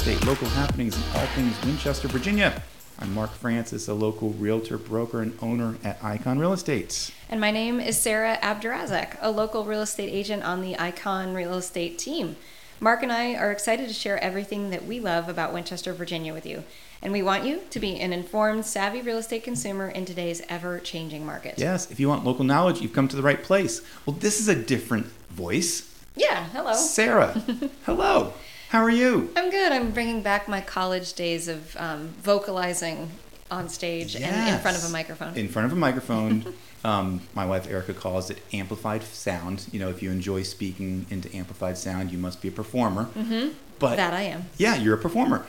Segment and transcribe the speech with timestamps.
[0.00, 2.62] estate, local happenings, and all things Winchester, Virginia.
[3.00, 7.12] I'm Mark Francis, a local realtor, broker, and owner at Icon Real Estate.
[7.28, 11.52] And my name is Sarah Abdurazak, a local real estate agent on the Icon Real
[11.52, 12.36] Estate team.
[12.80, 16.46] Mark and I are excited to share everything that we love about Winchester, Virginia with
[16.46, 16.64] you.
[17.02, 20.78] And we want you to be an informed, savvy real estate consumer in today's ever
[20.78, 21.56] changing market.
[21.58, 23.82] Yes, if you want local knowledge, you've come to the right place.
[24.06, 25.94] Well, this is a different voice.
[26.16, 26.72] Yeah, hello.
[26.72, 27.32] Sarah,
[27.84, 28.32] hello.
[28.70, 29.32] How are you?
[29.34, 29.72] I'm good.
[29.72, 33.10] I'm bringing back my college days of um, vocalizing
[33.50, 35.36] on stage and in front of a microphone.
[35.36, 36.54] In front of a microphone.
[36.84, 39.66] um, my wife Erica calls it amplified sound.
[39.72, 43.06] You know, if you enjoy speaking into amplified sound, you must be a performer.
[43.16, 43.54] Mm-hmm.
[43.80, 44.44] But that I am.
[44.56, 45.44] yeah, you're a performer.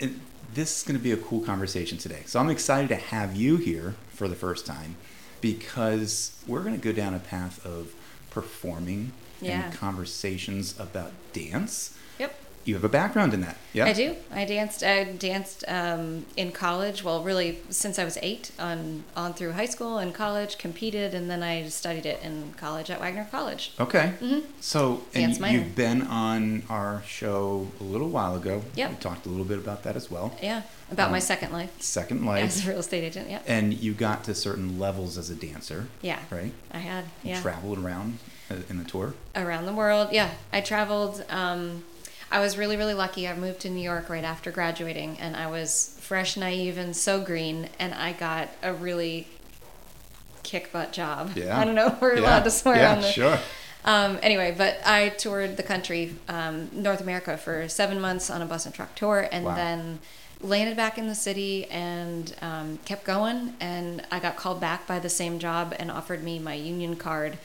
[0.00, 0.20] And
[0.54, 2.22] this is going to be a cool conversation today.
[2.24, 4.96] So I'm excited to have you here for the first time
[5.42, 7.92] because we're going to go down a path of
[8.30, 9.64] performing Yeah.
[9.64, 11.98] and conversations about dance.
[12.64, 13.56] You have a background in that.
[13.72, 13.86] Yeah.
[13.86, 14.14] I do.
[14.30, 14.84] I danced.
[14.84, 17.02] I danced um, in college.
[17.02, 21.28] Well, really, since I was eight, on on through high school and college, competed, and
[21.28, 23.72] then I studied it in college at Wagner College.
[23.80, 24.12] Okay.
[24.60, 25.58] So, and Dance you- minor.
[25.58, 28.62] you've been on our show a little while ago.
[28.76, 28.90] Yeah.
[28.90, 30.36] We talked a little bit about that as well.
[30.40, 32.44] Yeah, about my Um, second life Second Life.
[32.44, 33.28] as a real estate agent.
[33.28, 36.52] Yeah, And you got to certain levels as a dancer, yeah, right?
[36.72, 37.04] I had.
[37.24, 38.18] You Yeah, traveled around
[38.50, 39.14] uh, in the tour.
[39.34, 40.08] around the world.
[40.12, 41.24] Yeah, I traveled.
[41.28, 41.84] Um,
[42.32, 43.28] I was really, really lucky.
[43.28, 47.20] I moved to New York right after graduating, and I was fresh, naive, and so
[47.20, 47.68] green.
[47.78, 49.28] And I got a really
[50.42, 51.32] kick butt job.
[51.36, 51.58] Yeah.
[51.60, 51.88] I don't know.
[51.88, 52.20] if We're Yeah.
[52.22, 53.38] allowed to swear yeah, on the sure.
[53.84, 58.46] Um, anyway, but I toured the country, um, North America, for seven months on a
[58.46, 59.54] bus and truck tour, and Wow.
[59.54, 59.98] then
[60.40, 63.54] landed back in the city and um, kept going.
[63.60, 67.38] And I got called back by the same job and offered me my union card,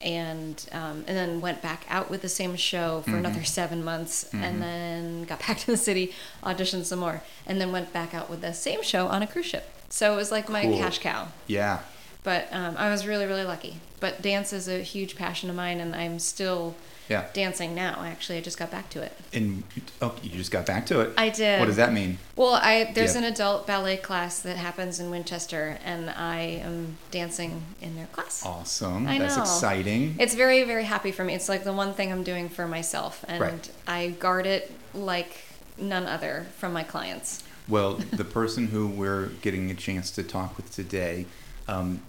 [0.00, 4.28] and um, and then went back out with the same show for another seven months,
[4.32, 6.12] and then got back to the city,
[6.42, 9.46] auditioned some more, and then went back out with the same show on a cruise
[9.46, 9.68] ship.
[9.88, 10.78] So it was like my Cool.
[10.78, 11.80] cash cow Yeah.
[12.24, 13.80] but um, I was really really lucky.
[13.98, 16.74] But dance is a huge passion of mine, and I'm still
[17.08, 17.26] Yeah.
[17.32, 18.02] dancing now.
[18.02, 19.12] Actually, I just got back to it.
[19.32, 19.62] And
[20.02, 21.12] oh, you just got back to it.
[21.16, 21.60] I did.
[21.60, 22.18] What does that mean?
[22.34, 23.18] Well, I there's Yeah.
[23.20, 28.44] an adult ballet class that happens in Winchester, and I am dancing in their class.
[28.44, 29.06] Awesome.
[29.06, 29.42] I That's know.
[29.42, 30.16] exciting.
[30.18, 31.34] It's very very happy for me.
[31.34, 33.70] It's like the one thing I'm doing for myself, and Right.
[33.86, 35.44] I guard it like
[35.78, 37.42] none other from my clients.
[37.68, 41.26] Well, the person who we're getting a chance to talk with today
[41.68, 42.00] um,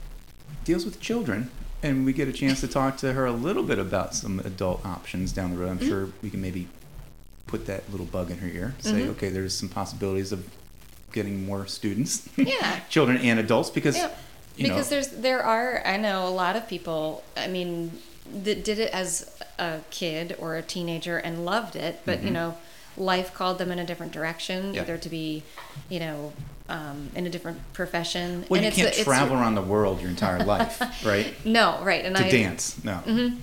[0.64, 1.50] deals with children,
[1.84, 4.86] and we get a chance to talk to her a little bit about some adult
[4.86, 5.70] options down the road.
[5.70, 5.88] I'm Mm-hmm.
[5.90, 6.68] sure we can maybe
[7.46, 8.76] put that little bug in her ear.
[8.80, 9.10] Say, Mhm.
[9.10, 10.48] okay, there's some possibilities of
[11.14, 12.80] getting more students, Yeah.
[12.90, 14.10] children and adults, because you
[14.58, 17.24] because know, there's there are I know a lot of people.
[17.38, 17.92] I mean,
[18.44, 22.34] that did it as a kid or a teenager and loved it, but you Mhm.
[22.34, 22.58] know,
[22.98, 24.82] life called them in a different direction, Yeah.
[24.82, 25.44] either to be,
[25.90, 26.34] you know,
[26.70, 28.46] um, in a different profession.
[28.50, 31.34] well, and you it's can't a- travel around the world your entire life, right?
[31.46, 33.00] No, right, and to I dance, no.
[33.06, 33.38] Mhm.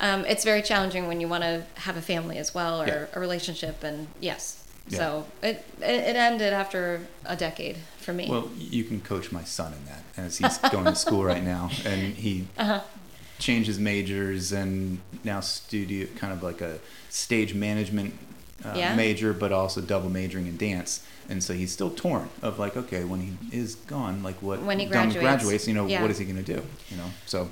[0.00, 3.06] Um, it's very challenging when you want to have a family as well or Yeah.
[3.12, 4.56] a relationship, and yes.
[4.88, 4.98] Yeah.
[4.98, 8.28] So it, it it ended after a decade for me.
[8.28, 11.70] Well, you can coach my son in that as he's going to school right now,
[11.84, 12.80] and he uh-huh.
[13.38, 16.78] changes majors and now studio kind of like a
[17.10, 18.14] stage management
[18.64, 18.94] uh, Yeah.
[18.94, 21.00] major, but also double majoring in dance.
[21.28, 24.78] And so he's still torn of like, okay, when he is gone, like what When
[24.80, 25.20] he graduates.
[25.20, 26.02] graduates, you know, Yeah.
[26.02, 26.62] what is he going to do?
[26.90, 27.50] You know, so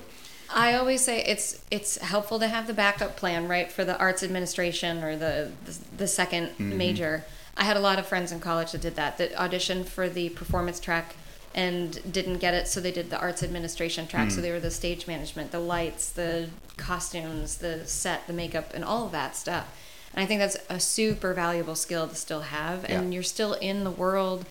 [0.53, 4.23] I always say it's it's helpful to have the backup plan, right, for the arts
[4.23, 6.73] administration or the the, the 2nd Mhm.
[6.75, 7.23] major.
[7.55, 10.29] I had a lot of friends in college that did that, that auditioned for the
[10.29, 11.15] performance track
[11.53, 14.31] and didn't get it, so they did the arts administration track.
[14.31, 14.41] So Mm.
[14.43, 19.05] they were the stage management, the lights, the costumes, the set, the makeup, and all
[19.05, 19.65] of that stuff.
[20.13, 23.15] And I think that's a super valuable skill to still have, and Yeah.
[23.15, 24.45] you're still in the world.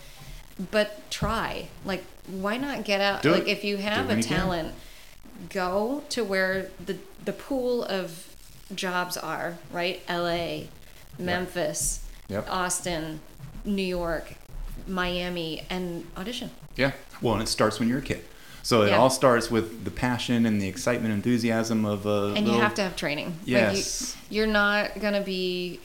[0.71, 3.21] But try, like, why not get out?
[3.21, 3.47] Do like, it.
[3.49, 4.73] if you have a talent,
[5.49, 8.27] go to where the the pool of
[8.73, 10.01] jobs are, right?
[10.09, 10.67] LA,
[11.17, 12.47] Memphis, Yep.
[12.49, 13.19] Austin,
[13.65, 14.35] New York,
[14.87, 16.49] Miami, and audition.
[16.75, 16.91] yeah.
[17.21, 18.23] Well, and it starts when you're a kid.
[18.69, 18.97] So it Yeah.
[18.99, 22.75] all starts with the passion and the excitement, enthusiasm of a And little, you have
[22.75, 23.39] to have training.
[23.43, 24.13] Yes.
[24.15, 25.79] Like you, you're not gonna be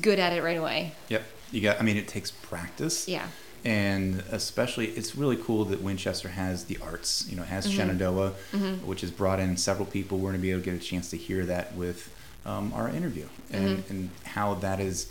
[0.00, 0.92] good at it right away.
[1.10, 1.22] Yep.
[1.50, 1.78] You got.
[1.78, 3.06] I mean, it takes practice.
[3.08, 3.26] Yeah.
[3.64, 7.26] and especially it's really cool that Winchester has the arts.
[7.28, 7.76] You know, has Mhm.
[7.76, 8.82] Shenandoah, Mhm.
[8.84, 10.18] which has brought in several people.
[10.18, 12.08] We're going to be able to get a chance to hear that with
[12.44, 13.90] um, our interview and, Mhm.
[13.90, 15.06] and how that has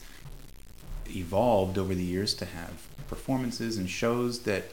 [1.15, 2.71] evolved over the years to have
[3.07, 4.65] performances and shows that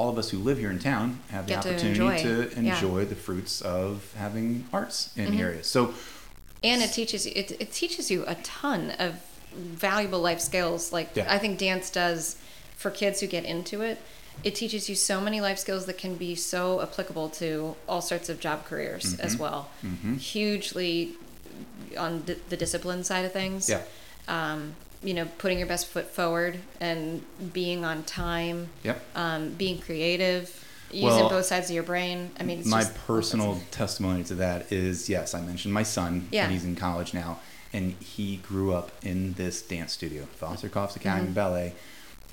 [0.00, 2.22] all of us who live here in town have the Get to opportunity enjoy.
[2.22, 2.74] to Yeah.
[2.74, 5.40] enjoy the fruits of having arts in the Mhm.
[5.40, 5.64] area.
[5.64, 5.92] So
[6.64, 9.14] and it teaches you it, it teaches you a ton of
[9.54, 11.26] valuable life skills like Yeah.
[11.34, 12.36] i think dance does
[12.76, 13.98] for kids who get into it
[14.44, 18.28] it teaches you so many life skills that can be so applicable to all sorts
[18.28, 19.42] of job careers as Mm-hmm.
[19.42, 19.68] well
[20.18, 21.12] hugely
[21.98, 23.82] on the, the discipline side of things Yeah.
[24.28, 29.02] um, you know putting your best foot forward and being on time Yep.
[29.14, 34.24] um, being creative using Well, both sides of your brain i mean my personal testimony
[34.24, 36.44] to that is yes, I mentioned my son, Yeah.
[36.44, 37.38] and he's in college now,
[37.72, 41.34] and he grew up in this dance studio, Vostrikov's Academy Mm-hmm.
[41.34, 41.72] Ballet.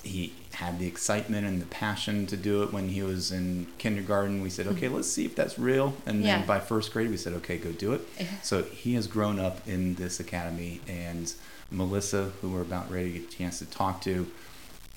[0.04, 4.42] He had the excitement and the passion to do it when he was in kindergarten.
[4.42, 5.96] We said, okay, let's see if that's real.
[6.06, 6.42] And then Mm-hmm.
[6.42, 6.46] Yeah.
[6.46, 8.02] by first grade, we said, okay, go do it.
[8.42, 11.32] So he has grown up in this academy, and
[11.72, 14.28] Melissa, who we're about ready to get a chance to talk to,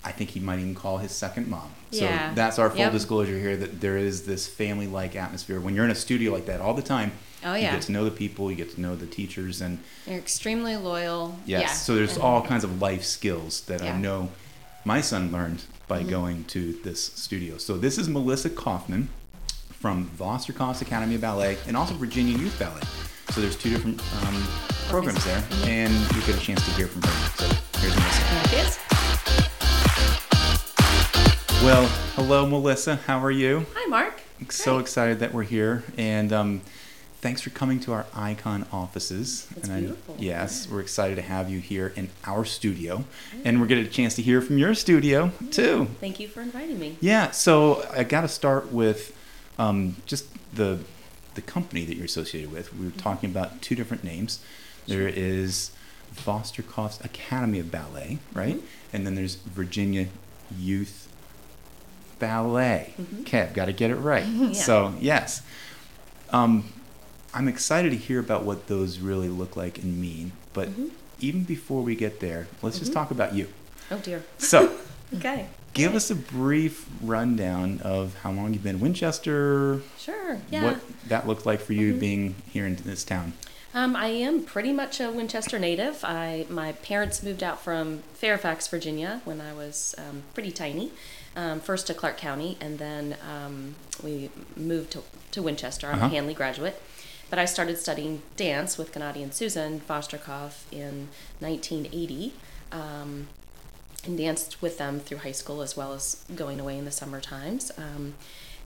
[0.02, 1.70] I think he might even call his second mom.
[1.90, 2.32] So Yeah.
[2.34, 2.92] that's our full Yep.
[2.92, 5.60] disclosure here that there is this family like atmosphere.
[5.60, 7.12] When you're in a studio like that all the time,
[7.44, 7.72] Oh, you yeah.
[7.72, 11.38] get to know the people, you get to know the teachers, and You're extremely loyal.
[11.44, 11.72] yes, Yeah.
[11.72, 13.92] so there's And- all kinds of life skills that I Yeah.
[13.92, 14.02] Mm-hmm.
[14.02, 14.28] know
[14.84, 17.58] my son learned by going to this studio.
[17.58, 19.08] So this is Melissa Kaufman
[19.80, 22.82] from Vostrikov's Academy of Ballet and also Virginia Youth Ballet.
[23.30, 24.42] So there's two different um,
[24.88, 27.08] programs there, and you get a chance to hear from her.
[27.36, 28.56] So here's Melissa.
[28.56, 28.78] Is.
[31.62, 31.86] Well,
[32.16, 32.96] hello, Melissa.
[32.96, 33.66] How are you?
[33.74, 34.20] Hi, Mark.
[34.40, 34.80] I'm so Great.
[34.82, 36.62] excited that we're here, and um,
[37.20, 39.46] thanks for coming to our Icon offices.
[39.56, 40.16] It's and I- beautiful.
[40.18, 43.04] yes, we're excited to have you here in our studio,
[43.44, 45.86] and we're getting a chance to hear from your studio too.
[46.00, 46.96] Thank you for inviting me.
[47.00, 49.16] Yeah, so I got to start with
[49.56, 50.80] um, just the
[51.34, 52.74] the company that you're associated with.
[52.74, 54.40] We were talking about two different names.
[54.86, 55.70] There is
[56.14, 58.56] Vostrikov's Academy of Ballet, right?
[58.56, 58.66] Mm-hmm.
[58.96, 60.08] And then there's Virginia
[60.58, 61.08] Youth
[62.18, 62.94] Ballet.
[63.00, 63.20] Mhm.
[63.22, 64.26] Okay, I've got to get it right.
[64.26, 64.52] Yeah.
[64.52, 65.42] So yes,
[66.30, 66.72] um,
[67.32, 70.32] I'm excited to hear about what those really look like and mean.
[70.52, 70.90] But Mhm.
[71.20, 72.94] even before we get there, let's just Mhm.
[72.94, 73.48] talk about you.
[73.90, 74.24] Oh dear.
[74.38, 74.76] So.
[75.12, 75.46] Okay.
[75.72, 80.38] Give us a brief rundown of how long you've been in Winchester, Sure.
[80.50, 80.64] Yeah.
[80.64, 82.00] what that looked like for you Mhm.
[82.00, 83.34] being here in this town.
[83.72, 86.04] Um, I am pretty much a Winchester native.
[86.04, 90.90] I my parents moved out from Fairfax, Virginia, when I was um, pretty tiny.
[91.36, 95.86] Um, first to Clarke County, and then um, we moved to, to Winchester.
[95.86, 96.06] I'm Uh-huh.
[96.06, 96.82] a Handley graduate,
[97.30, 101.06] but I started studying dance with Gennady and Susan Vostrikov in
[101.38, 102.32] 1980.
[102.72, 103.28] Um,
[104.06, 107.20] and danced with them through high school as well as going away in the summer
[107.20, 107.70] times.
[107.76, 108.14] Um,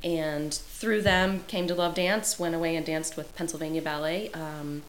[0.02, 2.38] and through them, came to love dance.
[2.38, 4.82] Went away and danced with Pennsylvania Ballet um,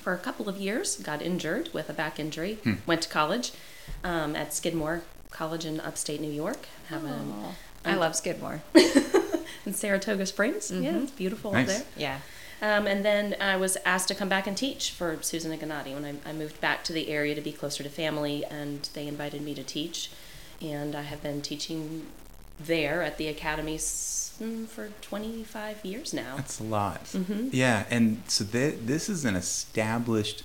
[0.00, 0.96] for a couple of years.
[0.96, 2.54] Got injured with a back injury.
[2.62, 2.74] Hmm.
[2.86, 3.52] Went to college
[4.04, 6.66] um, at Skidmore College in upstate New York.
[6.88, 7.54] Have an, Aw.
[7.84, 8.62] I love Skidmore.
[9.66, 10.70] in Saratoga Springs.
[10.70, 11.02] Yeah, Mhm.
[11.02, 11.62] it's beautiful Nice.
[11.62, 11.84] up there.
[11.96, 12.18] Yeah.
[12.64, 15.92] Um, and then I was asked to come back and teach for Susan and Gennady
[15.92, 19.06] when I, I moved back to the area to be closer to family, and they
[19.06, 20.10] invited me to teach.
[20.62, 22.06] And I have been teaching
[22.58, 26.36] there at the academy mm, for 25 years now.
[26.36, 27.06] That's a lot.
[27.08, 30.42] hmm Yeah, and so th- this is an established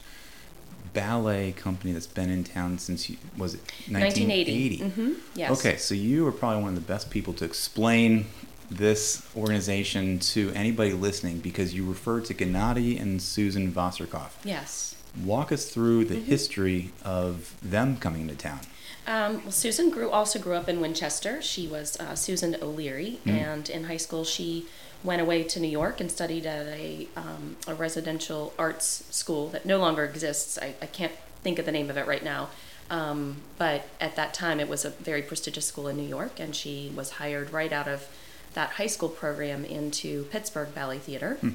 [0.91, 4.81] ballet company that's been in town since you, was it 1980?
[4.83, 4.89] 1980.
[4.89, 5.57] hmm Yes.
[5.57, 8.25] Okay, so you are probably one of the best people to explain
[8.69, 14.29] this organization to anybody listening because you refer to Gennady and Susan Vostrikov.
[14.43, 14.95] Yes.
[15.23, 16.25] Walk us through the Mhm.
[16.25, 18.59] history of them coming to town.
[19.07, 21.41] Um, well, Susan grew also grew up in Winchester.
[21.41, 23.31] She was uh, Susan O'Leary, Mm.
[23.31, 24.67] and in high school she
[25.03, 29.65] went away to New York and studied at a um, a residential arts school that
[29.65, 30.59] no longer exists.
[30.61, 32.49] I, I can't think of the name of it right now,
[32.91, 36.55] um, but at that time it was a very prestigious school in New York, and
[36.55, 38.07] she was hired right out of
[38.53, 41.37] that high school program into Pittsburgh Ballet Theater.
[41.41, 41.49] Hmm.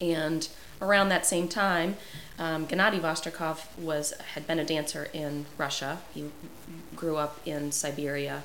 [0.00, 0.48] And
[0.80, 1.96] around that same time,
[2.38, 5.98] um, Gennady Vostrikov was had been a dancer in Russia.
[6.14, 6.30] He
[6.96, 8.42] grew up in Siberia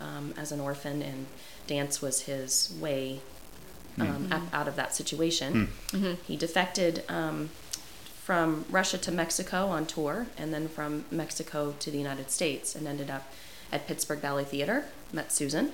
[0.00, 1.26] um, as an orphan, and
[1.66, 3.20] dance was his way
[3.98, 5.68] um, up out of that situation.
[5.88, 6.16] Mhm.
[6.26, 7.50] He defected um,
[8.22, 12.88] from Russia to Mexico on tour, and then from Mexico to the United States, and
[12.88, 13.30] ended up
[13.70, 14.86] at Pittsburgh Ballet Theater.
[15.12, 15.72] Met Susan.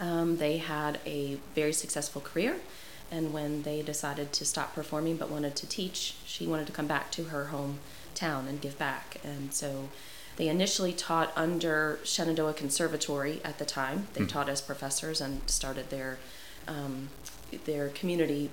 [0.00, 2.56] Um, they had a very successful career,
[3.10, 6.86] and when they decided to stop performing but wanted to teach, she wanted to come
[6.86, 9.18] back to her hometown and give back.
[9.24, 9.88] And so
[10.36, 14.06] they initially taught under Shenandoah Conservatory at the time.
[14.14, 14.28] They Hmm.
[14.28, 16.18] taught as professors and started their
[16.68, 17.08] um,
[17.64, 18.50] their community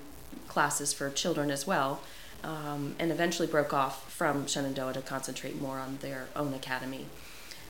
[0.47, 1.99] classes for children as well,
[2.45, 7.07] um, and eventually broke off from Shenandoah to concentrate more on their own academy.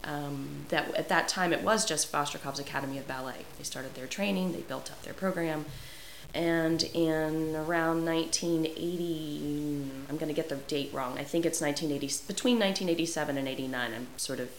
[0.06, 3.46] Um, that at that time it was just Vostrikov's Academy of Ballet.
[3.58, 5.66] They started their training, they built up their program,
[6.34, 11.18] And in around 1980, I'm going to get the date wrong.
[11.18, 13.94] I think it's 1980, between 1987 and 89.
[13.94, 14.50] I'm sort of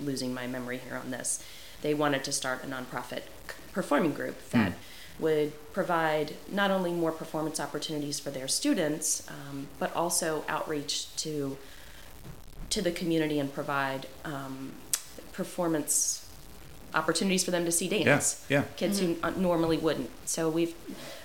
[0.00, 1.42] losing my memory here on this.
[1.82, 3.22] They wanted to start a nonprofit
[3.72, 4.74] performing group that
[5.18, 11.58] would provide not only more performance opportunities for their students, um, but also outreach to
[12.70, 14.72] to the community and provide um,
[15.32, 16.24] performance
[16.94, 18.44] opportunities for them to see dance.
[18.48, 18.60] yeah.
[18.60, 18.64] yeah.
[18.76, 20.10] Kids who uh, normally wouldn't.
[20.24, 20.74] So we've,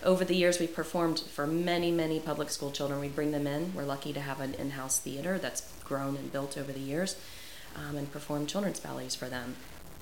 [0.04, 3.00] over the years, we've performed for many, many public school children.
[3.00, 3.74] We bring them in.
[3.74, 7.16] We're lucky to have an in-house theater that's grown and built over the years,
[7.76, 9.56] um, and perform children's ballets for them.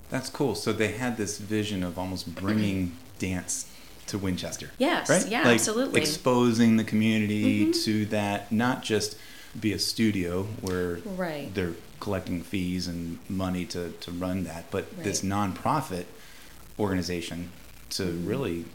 [0.10, 0.56] That's cool.
[0.56, 3.68] So they had this vision of almost bringing dance
[4.08, 4.72] to Winchester.
[4.80, 5.28] Yes, Right?
[5.28, 6.02] yeah, like absolutely.
[6.02, 9.16] Exposing the community to that, not just
[9.60, 11.54] be a studio where Right.
[11.54, 16.06] they're collecting fees and money to, to run that, but this nonprofit
[16.80, 17.52] organization
[17.92, 18.28] to Mm-hmm.
[18.28, 18.66] really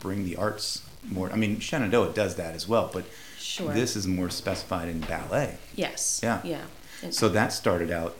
[0.00, 1.30] bring the arts more.
[1.32, 3.04] I mean, Shenandoah does that as well, but
[3.38, 3.72] Sure.
[3.72, 5.56] this is more specified in ballet.
[5.74, 6.20] Yes.
[6.22, 6.40] Yeah.
[6.44, 6.62] Yeah.
[7.02, 8.16] And So that started out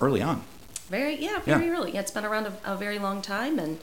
[0.00, 0.42] early on.
[0.90, 1.58] very yeah, Yeah.
[1.58, 1.92] very early.
[1.92, 3.78] Yeah, it's been around a, a very long time and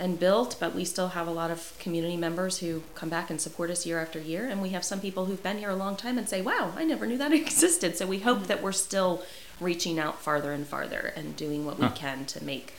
[0.00, 3.38] and built, but we still have a lot of community members who come back and
[3.40, 4.48] support us year after year.
[4.48, 6.84] And we have some people who've been here a long time and say, "Wow, I
[6.84, 9.22] never knew that existed." So we hope that we're still
[9.60, 11.92] reaching out farther and farther and doing what we Huh.
[11.94, 12.72] can to make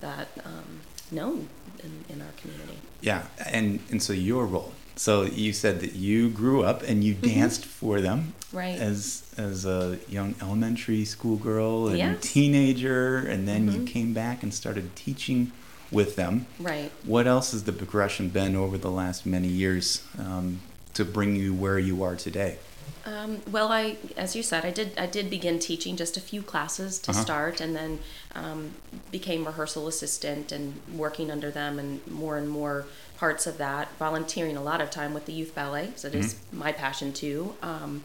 [0.00, 0.80] that um,
[1.10, 1.48] known
[1.82, 2.78] in, in our community.
[3.02, 4.72] Yeah, and and so your role.
[4.96, 8.56] So you said that you grew up and you danced for them, Mm-hmm.
[8.56, 8.78] Right.
[8.78, 12.22] As as a young elementary school girl and Yes.
[12.22, 13.86] teenager, and then you Mhm.
[13.86, 15.50] came back and started teaching
[15.94, 16.46] with them.
[16.58, 16.90] Right.
[17.04, 20.60] What else has the progression been over the last many years um,
[20.94, 22.58] to bring you where you are today?
[23.06, 24.98] Um, well, I, as you said, I did.
[24.98, 27.20] I did begin teaching just a few classes to Uh-huh.
[27.22, 27.98] start, and then
[28.34, 28.72] um,
[29.10, 32.86] became rehearsal assistant and working under them, and more and more
[33.18, 33.88] parts of that.
[33.98, 37.54] Volunteering a lot of time with the youth ballet, so it is my passion too.
[37.62, 38.04] Um,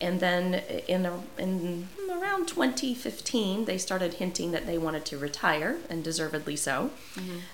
[0.00, 5.78] and then in a, in around 2015, they started hinting that they wanted to retire,
[5.88, 6.90] and deservedly so,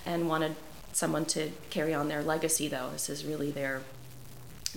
[0.05, 0.55] and wanted
[0.93, 2.69] someone to carry on their legacy.
[2.69, 3.83] Though this is really their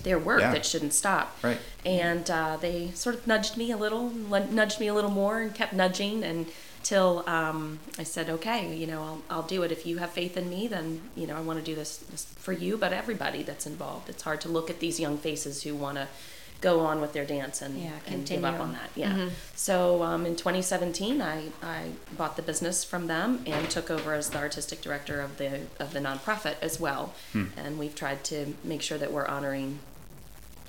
[0.02, 0.52] their work Yeah.
[0.52, 1.36] that shouldn't stop.
[1.42, 1.58] Right.
[1.84, 5.54] And uh, they sort of nudged me a little, nudged me a little more, and
[5.54, 9.70] kept nudging until um, I said, "Okay, you know, I'll, I'll do it.
[9.72, 12.24] If you have faith in me, then you know, I want to do this, this
[12.24, 14.08] for you, but everybody that's involved.
[14.08, 16.08] It's hard to look at these young faces who want to
[16.60, 18.90] go on with their dance and, Yeah, and give up on that.
[18.94, 19.30] Yeah.
[19.54, 24.30] So um, in 2017, I, I bought the business from them and took over as
[24.30, 27.14] the artistic director of the of the nonprofit as well.
[27.56, 29.78] And we've tried to make sure that we're honoring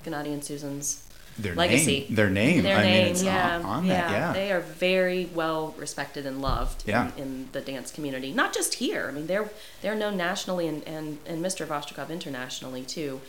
[0.04, 1.06] Gennady and Susan's
[1.38, 2.00] Their legacy.
[2.08, 2.62] name, their name.
[2.62, 3.94] Their I mean, name, it's yeah, on, on yeah.
[4.02, 4.10] that.
[4.12, 4.32] Yeah.
[4.34, 7.10] They are very well respected and loved Yeah.
[7.16, 8.32] in, in the dance community.
[8.32, 9.06] Not just here.
[9.08, 11.66] I mean, they're they're known nationally and, and, and Mr.
[11.66, 13.20] Vostrikov internationally too,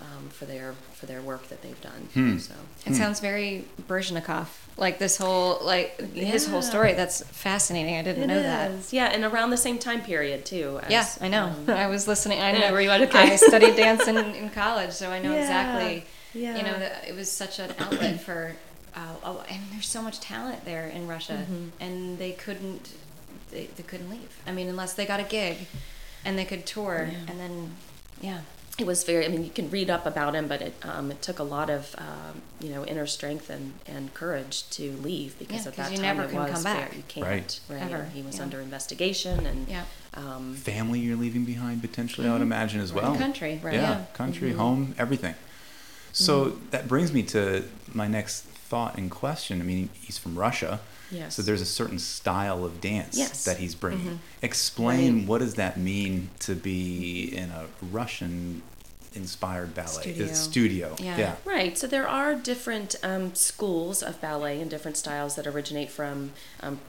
[0.00, 2.08] um, for their for their work that they've done.
[2.14, 2.38] Hmm.
[2.38, 2.54] So
[2.86, 6.94] It sounds very Baryshnikov, like this whole like his whole story.
[6.94, 7.96] That's fascinating.
[7.96, 8.92] I didn't It know that.
[8.92, 10.80] Yeah, and around the same time period too.
[10.84, 11.44] as, Yeah, I know.
[11.46, 12.40] um, I was listening.
[12.40, 12.72] I know.
[12.76, 13.32] were you at- okay.
[13.32, 16.04] I studied dance in, in college, so I know Yeah, exactly.
[16.34, 16.56] Yeah.
[16.56, 18.54] You know, that it was such an outlet for.
[18.94, 21.68] Uh, oh, and there's so much talent there in Russia, Mm-hmm.
[21.80, 22.92] and they couldn't.
[23.50, 24.36] They, they couldn't leave.
[24.46, 25.58] I mean, unless they got a gig,
[26.24, 27.18] and they could tour, Yeah.
[27.28, 27.70] and then,
[28.20, 28.40] yeah.
[28.78, 29.24] it was very.
[29.24, 31.70] I mean, you can read up about him, but it um, it took a lot
[31.70, 35.86] of um, you know inner strength and, and courage to leave because Yeah, at 'cause
[35.86, 36.96] that you time never it can was come very- back.
[36.96, 37.60] you can't, Right.
[37.70, 37.82] right?
[37.90, 38.42] Ever, He was yeah.
[38.42, 39.84] under investigation and Yeah.
[40.14, 43.14] um, Family you're leaving behind potentially, I would imagine as well.
[43.16, 43.94] Country, right, Yeah, yeah.
[43.96, 44.14] Mm-hmm.
[44.14, 45.34] country, home, everything.
[46.12, 49.60] So that brings me to my next thought and question.
[49.60, 50.80] I mean, he's from Russia.
[51.10, 51.34] Yes.
[51.34, 53.44] So there's a certain style of dance Yes.
[53.44, 54.00] that he's bringing.
[54.06, 54.16] Mm-hmm.
[54.40, 55.26] Explain Right.
[55.28, 58.62] what does that mean to be in a Russian
[59.14, 60.32] inspired ballet Studio.
[60.32, 60.96] studio.
[60.98, 61.36] Yeah.
[61.44, 61.76] Right.
[61.76, 66.32] So there are different um, schools of ballet and different styles that originate from.
[66.60, 66.80] Um,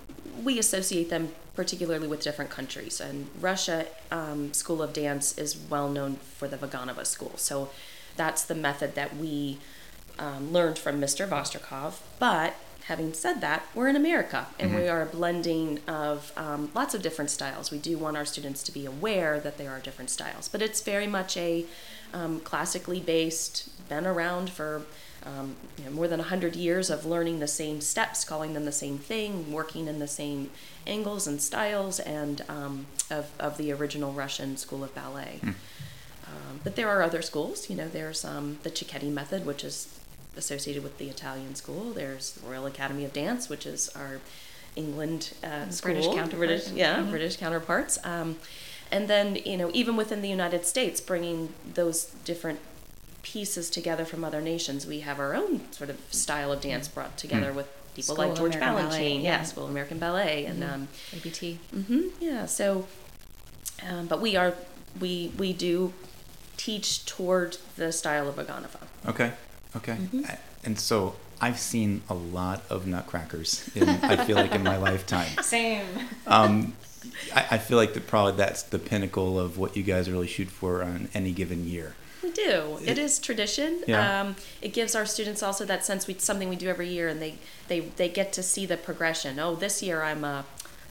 [0.41, 2.99] we associate them particularly with different countries.
[3.01, 7.33] And Russia um, School of Dance is well known for the Vaganova School.
[7.35, 7.69] So
[8.15, 9.59] that's the method that we
[10.19, 11.27] um, learned from Mr.
[11.27, 11.99] Vostrikov.
[12.19, 12.55] But
[12.85, 17.01] having said that, we're in America and we are a blending of um, lots of
[17.01, 17.71] different styles.
[17.71, 20.81] We do want our students to be aware that there are different styles, but it's
[20.81, 21.65] very much a
[22.13, 24.83] um, classically based, been around for
[25.25, 28.73] um, you know, more than 100 years of learning the same steps, calling them the
[28.73, 30.51] same thing, working in the same
[30.85, 35.39] angles and styles, and um, of, of the original Russian school of ballet.
[36.33, 37.69] Um, but there are other schools.
[37.69, 39.87] You know, there's um, the Cecchetti method, which is
[40.35, 41.91] associated with the Italian school.
[41.91, 44.19] There's the Royal Academy of Dance, which is our
[44.75, 46.37] England uh, school, British counterpart.
[46.39, 47.09] British, yeah, Mhm.
[47.11, 47.99] British counterparts.
[48.03, 48.37] Um,
[48.91, 52.59] and then you know even within the United States, bringing those different
[53.21, 57.17] pieces together from other nations, we have our own sort of style of dance brought
[57.17, 59.43] together with people School like George American Balanchine, Ballet, yeah, yeah.
[59.43, 61.59] School of American Ballet, and um, ABT.
[61.71, 62.45] hmm yeah.
[62.47, 62.85] So,
[63.87, 64.53] um, but we are
[64.99, 65.93] we we do
[66.57, 68.79] teach toward the style of Vaganova.
[69.07, 69.31] Okay.
[69.75, 69.93] Okay.
[69.93, 70.25] Mm-hmm.
[70.25, 73.69] I- And so I've seen a lot of nutcrackers.
[73.75, 75.27] In, I feel like in my lifetime.
[75.41, 75.85] Same.
[76.25, 76.73] Um,
[77.35, 80.47] I, I feel like that probably that's the pinnacle of what you guys really shoot
[80.47, 81.95] for on any given year.
[82.23, 82.79] We do.
[82.85, 83.83] It is tradition.
[83.85, 84.21] Yeah.
[84.21, 87.21] Um, it gives our students also that sense we something we do every year, and
[87.21, 87.35] they
[87.67, 89.37] they they get to see the progression.
[89.39, 90.45] Oh, this year I'm a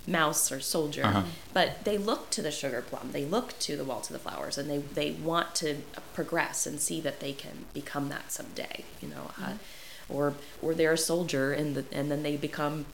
[0.06, 1.22] mouse or soldier, Uh-huh.
[1.52, 3.10] but they look to the sugar plum.
[3.12, 5.76] They look to the waltz of the flowers, and they they want to
[6.14, 8.84] progress and see that they can become that someday.
[9.00, 9.52] You know, uh,
[10.08, 12.86] or or they're a soldier, and the, and then they become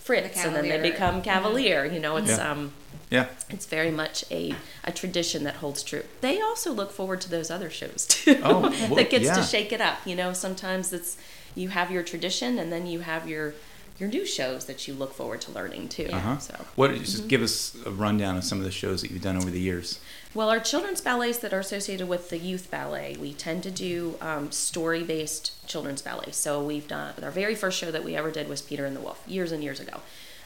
[0.00, 1.84] Fritz, and then they become Cavalier.
[1.84, 2.50] You know, it's Yeah.
[2.52, 2.72] um
[3.10, 3.26] Yeah.
[3.50, 6.04] it's very much a, a tradition that holds true.
[6.22, 8.40] They also look forward to those other shows too.
[8.42, 9.34] Oh, well, that gets yeah.
[9.34, 9.98] to shake it up.
[10.06, 11.18] You know, sometimes it's
[11.54, 13.52] you have your tradition and then you have your
[13.98, 16.08] your new shows that you look forward to learning too.
[16.12, 16.38] Uh-huh.
[16.38, 16.94] So, What?
[16.94, 19.60] Just give us a rundown of some of the shows that you've done over the
[19.60, 19.98] years.
[20.34, 24.16] well, our children's ballets that are associated with the youth ballet, we tend to do
[24.20, 26.30] um, story based children's ballet.
[26.30, 29.00] So we've done our very first show that we ever did was Peter and the
[29.00, 30.00] Wolf years and years ago.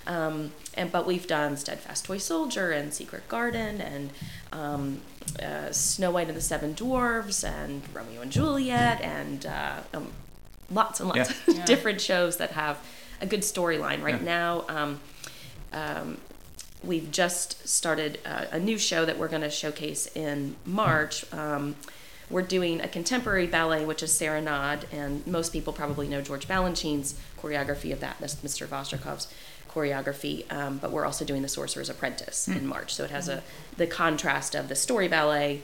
[0.06, 4.10] Um, and but we've done Steadfast Toy Soldier and Secret Garden and
[4.52, 5.00] um,
[5.40, 10.08] uh, Snow White and the Seven Dwarves and Romeo and Juliet and uh, um,
[10.72, 11.36] lots and lots Yeah.
[11.52, 11.64] of Yeah.
[11.72, 12.78] different shows that have
[13.22, 14.02] a good storyline.
[14.02, 14.24] Right Yeah.
[14.24, 15.00] now, um,
[15.72, 16.18] um,
[16.84, 21.24] we've just started uh, a new show that we're going to showcase in March.
[21.32, 21.76] Um,
[22.28, 27.14] we're doing a contemporary ballet, which is Serenade, and most people probably know George Balanchine's
[27.40, 28.66] choreography of that, that's Mr.
[28.66, 29.28] Vostrikov's
[29.70, 30.50] choreography.
[30.52, 33.42] Um, but we're also doing The Sorcerer's Apprentice in March, so it has a
[33.76, 35.62] the contrast of the story ballet,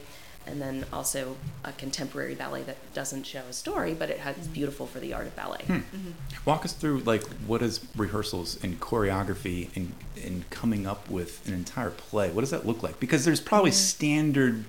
[0.49, 4.45] and then also a contemporary ballet that doesn't show a story, but it has it's
[4.45, 4.53] mm-hmm.
[4.53, 5.63] beautiful for the art of ballet.
[5.65, 5.73] Hmm.
[5.73, 6.11] Mm-hmm.
[6.45, 11.53] Walk us through like what is rehearsals and choreography and and coming up with an
[11.53, 12.31] entire play.
[12.31, 12.99] What does that look like?
[12.99, 13.77] Because there's probably mm-hmm.
[13.77, 14.65] standard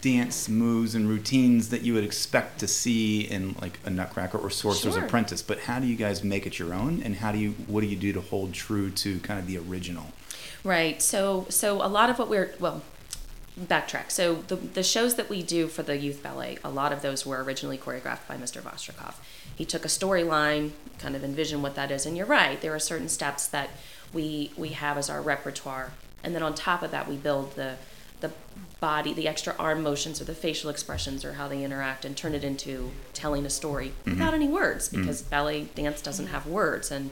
[0.00, 4.50] dance moves and routines that you would expect to see in like a Nutcracker or
[4.50, 5.04] Sorcerer's Sure.
[5.04, 5.42] Apprentice.
[5.42, 7.02] But how do you guys make it your own?
[7.02, 9.58] And how do you what do you do to hold true to kind of the
[9.58, 10.06] original?
[10.64, 11.02] Right.
[11.02, 12.82] So so a lot of what we're well
[13.58, 14.10] backtrack.
[14.10, 17.26] So the the shows that we do for the youth ballet, a lot of those
[17.26, 18.62] were originally choreographed by Mr.
[18.62, 19.14] Vostrikov.
[19.54, 22.60] He took a storyline, kind of envisioned what that is, and you're right.
[22.60, 23.70] There are certain steps that
[24.12, 25.92] we we have as our repertoire,
[26.24, 27.76] and then on top of that, we build the
[28.20, 28.30] the
[28.80, 32.34] body, the extra arm motions or the facial expressions or how they interact and turn
[32.34, 34.10] it into telling a story mm-hmm.
[34.12, 35.02] without any words mm-hmm.
[35.02, 37.10] because ballet dance doesn't have words and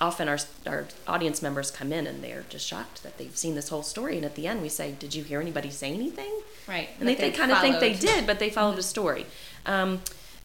[0.00, 3.68] often our, our audience members come in and they're just shocked that they've seen this
[3.68, 4.16] whole story.
[4.16, 6.40] And at the end we say did you hear anybody say anything?
[6.66, 6.88] Right.
[6.98, 9.26] and they, they kind of think they did but they followed a story.
[9.66, 10.00] Um,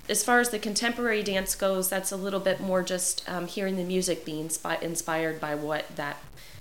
[0.08, 3.78] as far as the contemporary dance goes that's a little bit more just um, hearing
[3.78, 6.18] the music being inspi- inspired by what that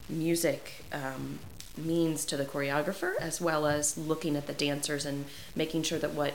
[0.08, 1.38] music um,
[1.76, 5.24] means to the choreographer as well as looking at the dancers and
[5.54, 6.34] making sure that what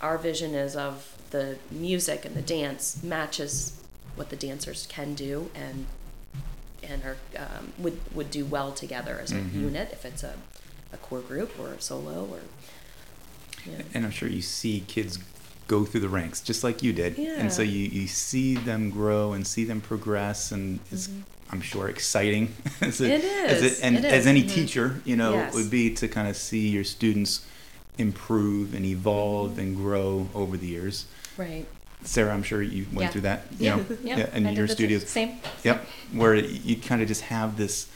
[0.00, 3.80] our vision is of the music and the dance matches
[4.20, 5.86] what the dancers can do and
[6.82, 10.34] and are um, would would do well together as a unit if it's a,
[10.92, 12.40] a core group or a solo or
[13.66, 13.82] yeah.
[13.94, 15.18] And I'm sure you see kids
[15.68, 17.18] go through the ranks just like you did.
[17.18, 21.08] And so you, you see them grow and see them progress and it's
[21.50, 22.44] I'm sure exciting
[22.82, 23.10] as Mm-hmm.
[23.12, 23.80] It as is.
[23.80, 24.26] and It as is.
[24.26, 24.54] any Mhm.
[24.54, 25.54] teacher, you know, Yes.
[25.54, 27.32] would be to kind of see your students
[27.98, 29.60] improve and evolve Mm-hmm.
[29.60, 31.06] and grow over the years.
[31.36, 31.66] right
[32.04, 33.10] Sarah, I'm sure you went Yeah.
[33.10, 33.46] through that.
[33.58, 33.76] You Yeah.
[33.76, 34.34] know, Yeah.
[34.36, 35.08] in I did your the studios.
[35.08, 35.38] Same.
[35.64, 35.86] Yep.
[36.12, 37.86] Where you kind of just have this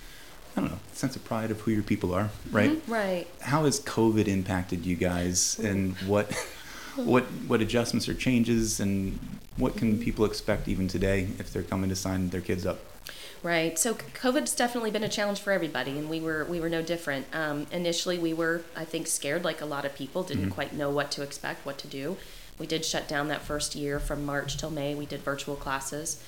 [0.57, 2.71] I don't know, sense of pride of who your people are, right?
[2.71, 2.93] Mm-hmm.
[2.93, 6.33] right how has COVID impacted you guys, and what
[6.97, 9.19] what what adjustments or changes, and
[9.57, 12.79] what can people expect even today if they're coming to sign their kids up?
[13.43, 13.79] Right.
[13.79, 17.27] So COVID's definitely been a challenge for everybody, and we were we were no different.
[17.35, 20.89] Um, initially, we were I think scared, like a lot of people, didn't quite know
[20.89, 22.17] what to expect, what to do.
[22.59, 24.95] We did shut down that first year from March till May.
[24.95, 26.23] We did virtual classes,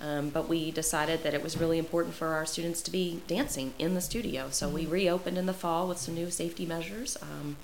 [0.00, 3.74] um, but we decided that it was really important for our students to be dancing
[3.78, 4.48] in the studio.
[4.50, 7.16] So we reopened in the fall with some new safety measures.
[7.20, 7.56] Um,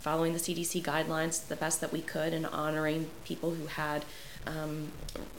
[0.00, 4.04] following the CDC guidelines the best that we could and honoring people who had
[4.46, 4.92] um,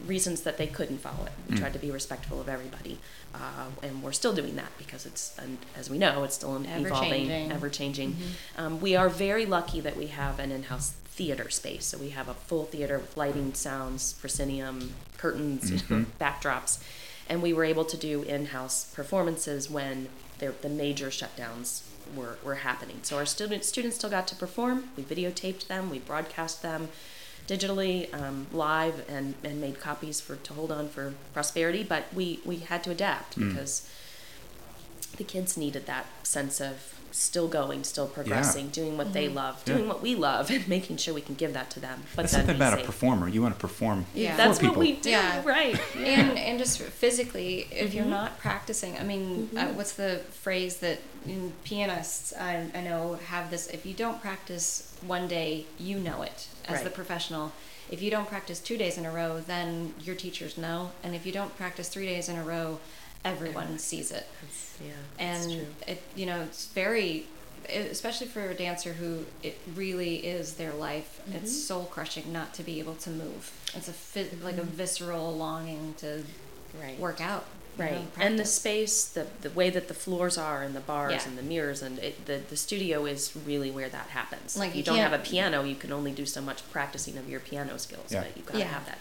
[0.05, 1.31] reasons that they couldn't follow it.
[1.49, 2.99] We tried to be respectful of everybody,
[3.33, 6.65] uh, and we're still doing that because it's, and as we know, it's still an
[6.65, 6.85] evolving,
[7.31, 7.51] Ever-changing.
[7.51, 8.15] ever changing.
[8.57, 11.85] Um, we are very lucky that we have an in-house theater space.
[11.85, 16.79] So we have a full theater with lighting, sounds, proscenium, curtains, you know, backdrops,
[17.29, 21.81] and we were able to do in-house performances when there, the major shutdowns
[22.15, 22.99] were, were happening.
[23.01, 24.89] So our students students still got to perform.
[24.95, 25.89] We videotaped them.
[25.89, 26.89] We broadcast them
[27.47, 31.83] digitally, um, live, and, and made copies for to hold on for prosperity.
[31.83, 33.49] But we we had to adapt Mm.
[33.49, 33.87] because
[35.17, 39.73] the kids needed that sense of still going, still progressing, doing what they love, Yeah.
[39.73, 42.03] doing what we love, and making sure we can give that to them.
[42.15, 43.27] But That's something be about a performer.
[43.27, 44.31] You want to perform Yeah.
[44.31, 44.75] for That's people.
[44.75, 45.41] what we do, Yeah.
[45.43, 45.79] right?
[45.95, 47.97] and and just physically if Mm-hmm.
[47.97, 53.17] you're not practicing i mean uh, what's the phrase that in pianists I, I know
[53.33, 54.67] have this if you don't practice
[55.01, 57.51] one day you know it as the professional.
[57.89, 60.91] If you don't practice two days in a row then your teachers know.
[61.03, 62.79] And if you don't practice three days in a row
[63.25, 64.27] everyone sees it.
[64.41, 67.25] That's- yeah, and it you know it's very
[67.69, 71.37] especially for a dancer who it really is their life Mm-hmm.
[71.37, 73.51] it's soul crushing not to be able to move.
[73.75, 76.81] It's a like a visceral longing to Mm-hmm.
[76.83, 76.99] Right.
[76.99, 77.45] work out
[77.77, 80.79] you know, Right, and the space, the the way that the floors are, and the
[80.81, 81.27] bars, Yeah.
[81.29, 84.57] and the mirrors, and it, the the studio is really where that happens.
[84.57, 87.17] Like, if you you, don't have a piano, you can only do so much practicing
[87.17, 88.11] of your piano skills.
[88.11, 88.21] Yeah.
[88.23, 88.65] But you gotta Yeah.
[88.65, 88.97] have that.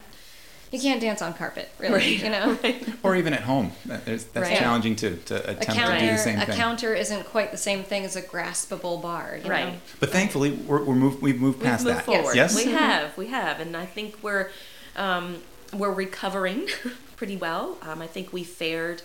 [0.73, 2.59] you can't dance on carpet really Right, you know
[3.05, 3.71] Or even at home.
[3.87, 4.59] That- That's Right.
[4.59, 6.57] challenging to, to a attempt to do counter the same a thing.
[6.57, 9.75] counter isn't quite the same thing as a graspable bar you Right.
[9.75, 9.79] know?
[10.01, 12.05] But thankfully, we're, we're moved, we've moved We've past moved that.
[12.05, 12.35] forward.
[12.35, 12.57] Yes.
[12.57, 14.51] We have, we have, and I think we're
[14.97, 15.41] um,
[15.73, 16.69] we're recovering
[17.17, 17.79] pretty well.
[17.83, 19.03] Um, I think we fared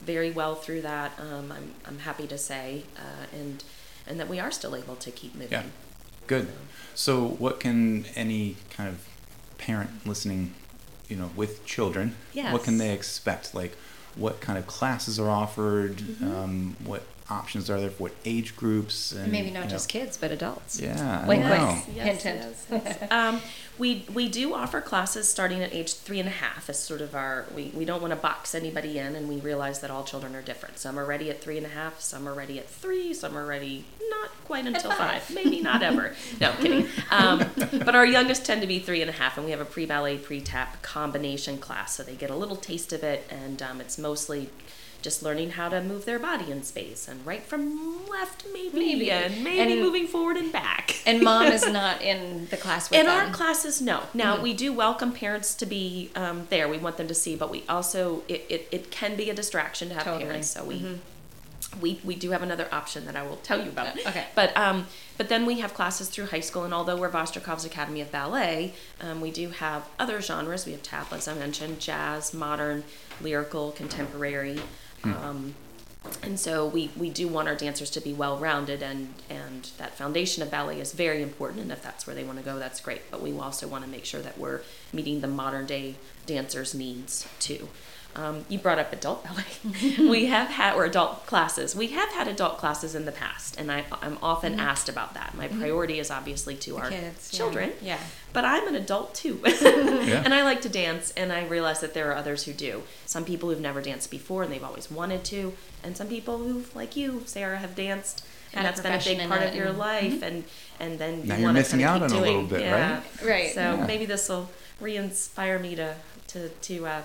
[0.00, 1.12] very well through that.
[1.18, 3.64] Um, I'm I'm happy to say, uh, and
[4.06, 5.52] and that we are still able to keep moving.
[5.52, 5.62] Yeah.
[6.26, 6.48] Good.
[6.94, 9.06] So, what can any kind of
[9.58, 10.54] parent listening,
[11.08, 13.54] you know, with children, what can they expect?
[13.54, 13.76] Like,
[14.14, 15.96] what kind of classes are offered?
[15.96, 16.34] Mm-hmm.
[16.34, 19.12] Um, what options are there for what age groups?
[19.12, 21.22] And maybe not you know- just kids but adults Yeah.
[21.24, 21.88] I Wink, don't wink.
[21.88, 21.94] know.
[21.94, 22.66] Yes, Hint, yes,
[23.00, 23.10] yes.
[23.10, 23.40] um,
[23.78, 27.14] we we do offer classes starting at age three and a half as sort of
[27.14, 30.34] our we, we don't want to box anybody in and we realize that all children
[30.36, 30.78] are different.
[30.78, 33.44] Some are ready at three and a half, some are ready at three, some are
[33.46, 35.28] ready not quite until five.
[35.34, 36.14] maybe not ever.
[36.40, 36.88] No, I'm kidding.
[37.10, 37.44] Um,
[37.84, 39.86] but our youngest tend to be three and a half, and we have a pre
[39.86, 43.80] ballet, pre tap combination class, so they get a little taste of it, and um,
[43.80, 44.50] it's mostly
[45.04, 49.10] just learning how to move their body in space and right from left maybe, Maybe.
[49.10, 52.98] and maybe And- moving forward and back and mom is not in the class with
[52.98, 53.26] in them.
[53.28, 57.06] our classes no now we do welcome parents to be um, there we want them
[57.08, 60.24] to see but we also it, it, it can be a distraction to have Totally.
[60.24, 60.98] parents so we
[61.80, 63.98] we, we do have another option that I will tell you about.
[63.98, 64.26] Okay.
[64.36, 64.86] But um,
[65.18, 68.74] but then we have classes through high school, and although we're Vostrikov's Academy of Ballet,
[69.00, 70.66] um, we do have other genres.
[70.66, 72.84] We have tap, as I mentioned, jazz, modern,
[73.20, 74.60] lyrical, contemporary.
[75.12, 75.54] Um,
[76.22, 79.96] and so we, we do want our dancers to be well rounded and, and that
[79.96, 82.80] foundation of ballet is very important and if that's where they want to go that's
[82.80, 83.10] great.
[83.10, 84.60] But we also want to make sure that we're
[84.92, 85.94] meeting the modern day
[86.26, 87.68] dancers needs too
[88.16, 89.44] um, you brought up adult ballet
[90.08, 93.70] we have had or adult classes we have had adult classes in the past and
[93.72, 97.98] I, i'm often asked about that my priority is obviously to our kids, children Yeah.
[98.32, 99.40] but I'm an adult too.
[100.04, 100.22] Yeah.
[100.24, 102.82] And I like to dance, and I realize that there are others who do.
[103.06, 106.64] Some people who've never danced before and they've always wanted to, and some people who,
[106.74, 108.22] like you, Sarah, have danced,
[108.52, 110.44] Had and a that's been a big part it of your and- life, and
[110.78, 112.92] and then you Now you're wanna missing out keep on a little doing- bit, yeah.
[112.94, 113.02] right?
[113.24, 113.54] Right.
[113.54, 113.86] So Yeah.
[113.86, 114.50] maybe this will
[114.80, 115.94] re-inspire me to
[116.28, 117.02] to to uh,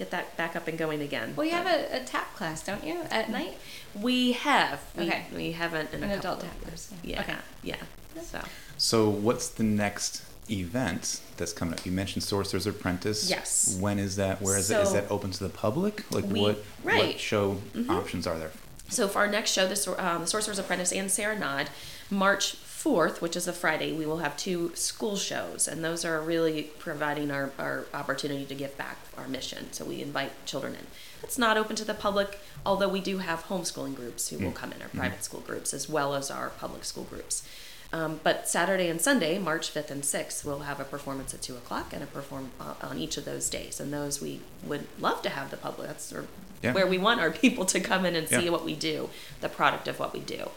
[0.00, 1.34] get that back up and going again.
[1.36, 3.58] Well, you have a, a tap class, don't you, at night?
[3.94, 4.80] We have.
[4.96, 5.26] We, Okay.
[5.34, 7.02] We haven't in An a adult tap of class, years.
[7.04, 7.16] yeah.
[7.16, 7.20] Yeah.
[7.22, 7.36] Okay.
[7.62, 8.22] Yeah.
[8.22, 8.40] So.
[8.78, 11.84] So, what's the next event that's coming up?
[11.84, 13.28] You mentioned Sorcerer's Apprentice.
[13.28, 13.76] Yes.
[13.78, 14.40] When is that?
[14.40, 14.80] Where is it?
[14.80, 16.10] Is that open to the public?
[16.10, 17.16] Like, We- what right.
[17.16, 17.18] Mm-hmm.
[17.18, 17.58] show
[17.90, 18.50] options are there?
[18.88, 21.68] So for our next show, the, Sor- um, the Sorcerer's Apprentice and Serenade,
[22.10, 26.20] March 4th, which is a Friday, we will have two school shows, and those are
[26.20, 29.70] really providing our, our opportunity to give back our mission.
[29.72, 30.86] So we invite children in.
[31.22, 34.72] It's not open to the public, although we do have homeschooling groups who will come
[34.72, 37.46] in, our private school groups, as well as our public school groups.
[37.92, 41.56] Um, but Saturday and Sunday, March 5th and 6th, we'll have a performance at 2
[41.56, 43.80] o'clock and a perform uh, on each of those days.
[43.80, 45.88] And those we would love to have the public.
[45.88, 46.14] That's
[46.62, 46.72] Yeah.
[46.72, 49.88] where we want our people to come in and see what we do, the product
[49.88, 50.50] of what we do.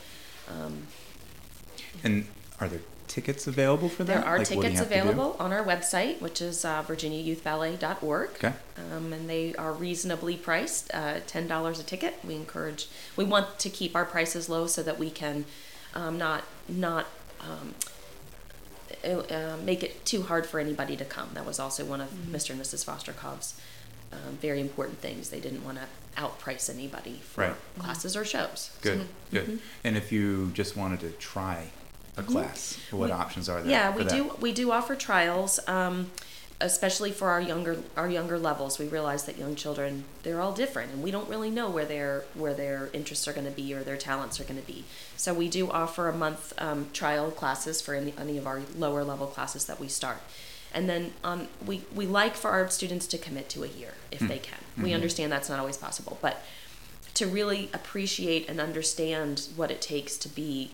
[0.48, 0.88] Um,
[2.04, 2.28] And
[2.60, 4.14] are there tickets available for that?
[4.16, 5.02] there are Like, what do you tickets have to do?
[5.02, 8.30] available on our website, which is uh, virginiayouthballet.org.
[8.36, 8.54] Okay.
[8.96, 12.16] Um, and they are reasonably priced, uh, ten dollars a ticket.
[12.24, 15.46] We encourage, we want to keep our prices low so that we can
[15.94, 17.08] um, not not
[17.42, 17.76] um,
[19.04, 21.30] uh, make it too hard for anybody to come.
[21.34, 22.52] That was also one of Mr.
[22.52, 22.86] and Mrs.
[22.86, 23.60] Vostrikov's
[24.12, 25.30] um, very important things.
[25.30, 25.86] They didn't want to
[26.22, 27.56] outprice anybody for Right.
[27.80, 28.70] classes or shows.
[28.82, 29.60] Good, good.
[29.84, 31.70] And if you just wanted to try
[32.18, 33.18] a class, what Mm-hmm.
[33.18, 33.72] We- options are there?
[33.72, 34.12] Yeah, we that?
[34.14, 34.36] do.
[34.40, 35.60] We do offer trials.
[35.68, 36.12] Um,
[36.62, 40.94] especially for our younger our younger levels, we realize that young children they're all different,
[40.94, 43.84] and we don't really know where their where their interests are going to be or
[43.84, 44.86] their talents are going to be.
[45.18, 49.04] So we do offer a month um, trial classes for any, any of our lower
[49.04, 50.20] level classes that we start.
[50.74, 54.20] And then um, we, we like for our students to commit to a year if
[54.20, 54.58] they can.
[54.82, 56.44] We understand that's not always possible, but
[57.16, 60.72] to really appreciate and understand what it takes to be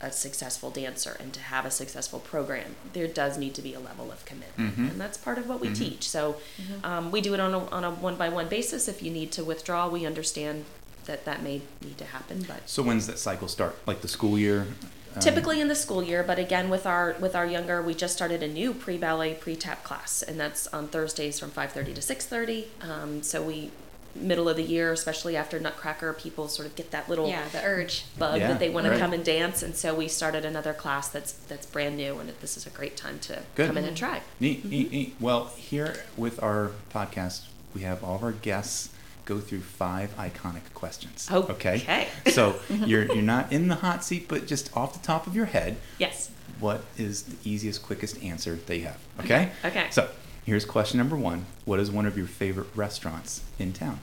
[0.00, 3.74] a, a successful dancer and to have a successful program, there does need to be
[3.74, 6.08] a level of commitment, and that's part of what we teach.
[6.08, 6.36] So
[6.82, 8.88] um, we do it on a, on a one by one basis.
[8.88, 10.64] If you need to withdraw, we understand
[11.06, 13.76] that that may need to happen, but So when's that cycle start?
[13.86, 14.66] Like the school year?
[15.14, 18.14] Um, typically in the school year but again with our with our younger we just
[18.14, 23.22] started a new pre-ballet pre-tap class and that's on thursdays from 5.30 to 6.30 um,
[23.22, 23.70] so we
[24.14, 27.62] middle of the year especially after nutcracker people sort of get that little Yeah, the
[27.64, 28.04] urge.
[28.18, 28.94] bug Yeah, that they want right.
[28.94, 32.28] to come and dance and so we started another class that's that's brand new and
[32.40, 33.66] this is a great time to Good.
[33.68, 34.68] come in and try Neat, mm-hmm.
[34.70, 35.16] neat, neat.
[35.20, 38.90] Well, here with our podcast, we have all of our guests
[39.24, 41.28] go through five iconic questions.
[41.30, 41.76] Okay.
[41.76, 42.08] Okay.
[42.30, 45.46] So you're you're not in the hot seat, but just off the top of your
[45.46, 48.98] head, yes what is the easiest, quickest answer that you have?
[49.20, 49.50] Okay.
[49.64, 49.86] Okay.
[49.90, 50.08] So
[50.44, 54.00] here's question number one: What is one of your favorite restaurants in town?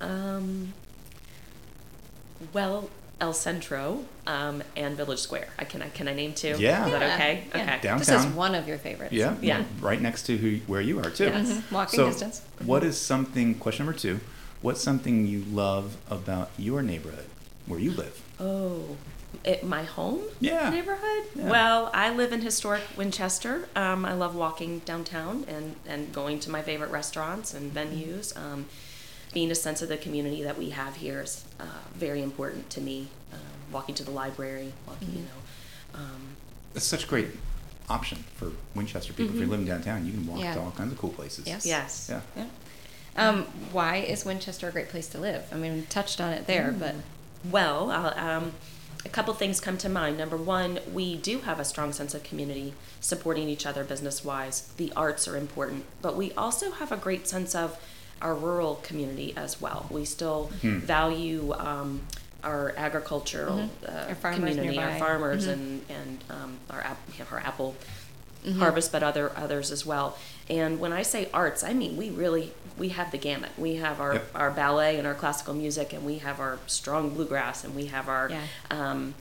[0.00, 0.72] um,
[2.52, 5.48] well El Centro um, and Village Square.
[5.58, 6.56] I can I can I name two?
[6.58, 6.86] Yeah.
[6.86, 7.44] Is that Yeah, okay?
[7.54, 7.62] yeah.
[7.62, 7.78] Okay.
[7.82, 9.12] Down- This is one of your favorites.
[9.12, 9.36] Yeah.
[9.40, 9.62] Yeah.
[9.80, 11.24] Right next to who where you are too.
[11.26, 11.48] Yes.
[11.52, 11.72] Mhm.
[11.72, 12.42] Walking So, distance.
[12.64, 13.54] what is something?
[13.54, 14.18] Question number two:
[14.60, 17.26] What's something you love about your neighborhood
[17.66, 18.20] where you live?
[18.40, 18.96] Oh,
[19.44, 20.70] it, my home Yeah.
[20.70, 21.24] neighborhood?
[21.34, 21.48] Yeah.
[21.50, 23.68] Well, I live in historic Winchester.
[23.74, 28.36] Um, I love walking downtown and, and going to my favorite restaurants and venues.
[28.36, 28.66] Um,
[29.32, 31.64] being a sense of the community that we have here is uh,
[31.94, 33.08] very important to me.
[33.32, 33.38] Um,
[33.72, 36.00] walking to the library, walking, you know.
[36.00, 36.36] Um,
[36.74, 37.28] It's such a great
[37.88, 39.34] option for Winchester people.
[39.34, 40.54] If you're living downtown, you can walk Yeah.
[40.54, 41.46] to all kinds of cool places.
[41.46, 41.64] Yes.
[41.66, 42.06] yes.
[42.10, 42.20] Yeah.
[42.36, 42.46] Yeah.
[43.16, 45.44] Um, why is Winchester a great place to live?
[45.52, 46.94] I mean, we touched on it there, but
[47.50, 48.52] Well, I'll, um,
[49.04, 50.16] a couple things come to mind.
[50.18, 54.72] Number one, we do have a strong sense of community, supporting each other business wise.
[54.76, 57.78] The arts are important, but we also have a great sense of
[58.20, 59.86] our rural community as well.
[59.90, 60.78] We still Hmm.
[60.78, 62.02] value um,
[62.44, 64.08] our agricultural uh, Mm-hmm.
[64.08, 64.98] Our farmers community, our nearby.
[64.98, 65.52] farmers, Mhm.
[65.52, 67.74] and and um, our ap- our apple
[68.44, 68.58] Mm-hmm.
[68.58, 70.18] harvest, but other others as well.
[70.50, 73.50] And when I say arts, I mean we really we have the gamut.
[73.56, 74.30] We have our Yep.
[74.34, 78.08] our ballet and our classical music, and we have our strong bluegrass, and we have
[78.08, 78.40] our Yeah.
[78.70, 79.14] um,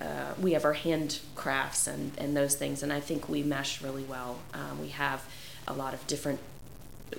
[0.00, 2.82] uh, we have our handcrafts and and those things.
[2.82, 4.38] And I think we mesh really well.
[4.54, 5.24] Um, we have
[5.66, 6.38] a lot of different.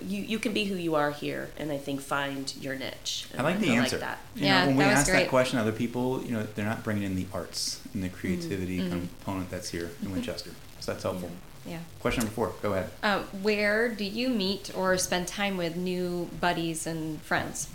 [0.02, 3.26] You, you can be who you are here, and I think find your niche.
[3.38, 3.98] I like the I answer.
[3.98, 4.20] Like that.
[4.36, 6.64] You Yeah, know, when we that was ask that question, other people, you know, they're
[6.66, 8.16] not bringing in the arts and the Mm-hmm.
[8.16, 10.52] creativity component that's here in Winchester.
[10.82, 11.30] So that's helpful.
[11.65, 11.80] yeah.
[12.02, 12.54] Question number four.
[12.62, 12.89] Go ahead.
[13.04, 17.70] Um, where do you meet or spend time with new buddies and friends?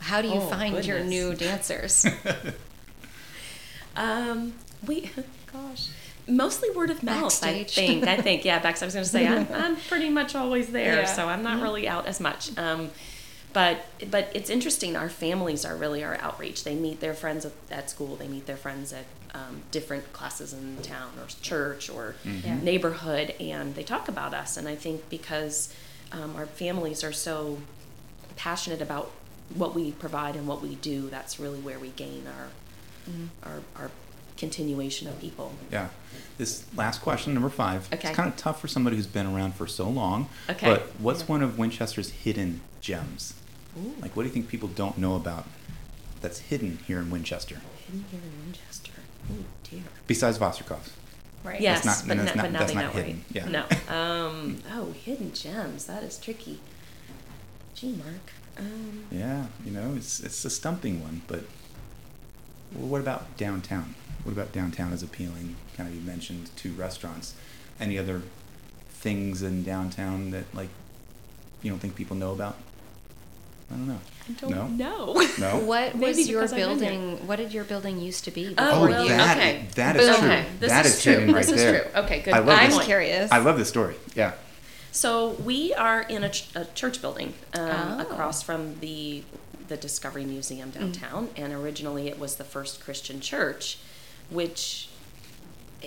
[0.00, 2.06] How do you Oh, find your new dancers?
[3.96, 4.54] Um,
[4.86, 5.10] we,
[5.52, 5.88] gosh,
[6.26, 7.22] mostly word of mouth.
[7.40, 7.78] Backstage.
[7.78, 8.06] I think.
[8.06, 8.44] I think.
[8.44, 8.82] Yeah, backstage.
[8.84, 11.06] I was going to say I'm, I'm pretty much always there, Yeah.
[11.06, 12.56] so I'm not really out as much.
[12.58, 12.90] Um,
[13.52, 14.96] but but it's interesting.
[14.96, 16.64] Our families are really our outreach.
[16.64, 18.16] They meet their friends at, at school.
[18.16, 22.56] They meet their friends at um, different classes in town or church or Yeah.
[22.60, 24.56] neighborhood, and they talk about us.
[24.56, 25.74] And I think because
[26.12, 27.58] um, our families are so
[28.36, 29.10] passionate about
[29.54, 32.48] what we provide and what we do, that's really where we gain our
[33.42, 33.90] our, our
[34.38, 35.52] continuation of people.
[35.70, 35.88] Yeah.
[36.38, 37.86] This last question, number five.
[37.92, 38.08] Okay.
[38.08, 40.28] It's kind of tough for somebody who's been around for so long.
[40.48, 40.66] Okay.
[40.66, 41.26] But what's Yeah.
[41.26, 43.34] one of Winchester's hidden gems?
[44.00, 45.46] Like, what do you think people don't know about
[46.22, 47.60] that's hidden here in Winchester?
[47.86, 48.73] Hidden here in Winchester.
[49.30, 49.82] Oh dear.
[50.06, 50.90] Besides Vostrikov.
[51.44, 51.60] right.
[51.60, 53.24] Yes, not- but, that's not, not- but now that's they not know, hidden.
[53.34, 53.36] right?
[53.36, 53.48] Yeah.
[53.48, 53.64] No.
[53.94, 55.84] Um, oh, hidden gems.
[55.86, 56.60] That is tricky.
[57.74, 58.32] Gee, Mark.
[58.58, 61.44] Um, Yeah, you know, it's it's a stumping one, but
[62.74, 63.94] well, what about downtown?
[64.22, 65.56] What about downtown is appealing?
[65.76, 67.34] Kind of you mentioned two restaurants.
[67.80, 68.22] Any other
[68.90, 70.68] things in downtown that like
[71.62, 72.56] you don't think people know about?
[73.70, 74.00] I don't know.
[74.28, 75.12] I don't No?
[75.12, 75.28] know.
[75.38, 75.58] No.
[75.66, 76.90] What Maybe was your because I've been here.
[76.90, 77.26] building?
[77.26, 79.66] What did your building used to be Oh, before well, that okay.
[79.74, 80.26] that is true.
[80.26, 81.12] Okay, this That is is true.
[81.12, 81.90] hidden right This is true.
[82.02, 82.34] Okay, good.
[82.34, 82.84] I love I'm this.
[82.84, 83.30] curious.
[83.32, 83.96] I love this story.
[84.14, 84.32] Yeah.
[84.92, 87.98] So we are in a, ch- a church building um, Oh.
[88.00, 89.24] across from the
[89.66, 93.78] the Discovery Museum downtown, and originally it was the first Christian church,
[94.28, 94.88] which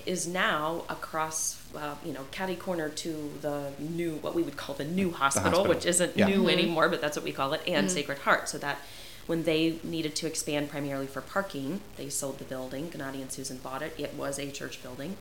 [0.06, 4.76] is now across, uh, you know, catty corner to the new what we would call
[4.76, 5.68] the new hospital, hospital.
[5.76, 6.28] which isn't Yeah.
[6.28, 8.50] new anymore, but that's what we call it, and Sacred Heart.
[8.50, 8.80] So that
[9.26, 12.90] when they needed to expand primarily for parking, they sold the building.
[12.90, 13.94] Gennady and Susan bought it.
[13.98, 15.18] It was a church building.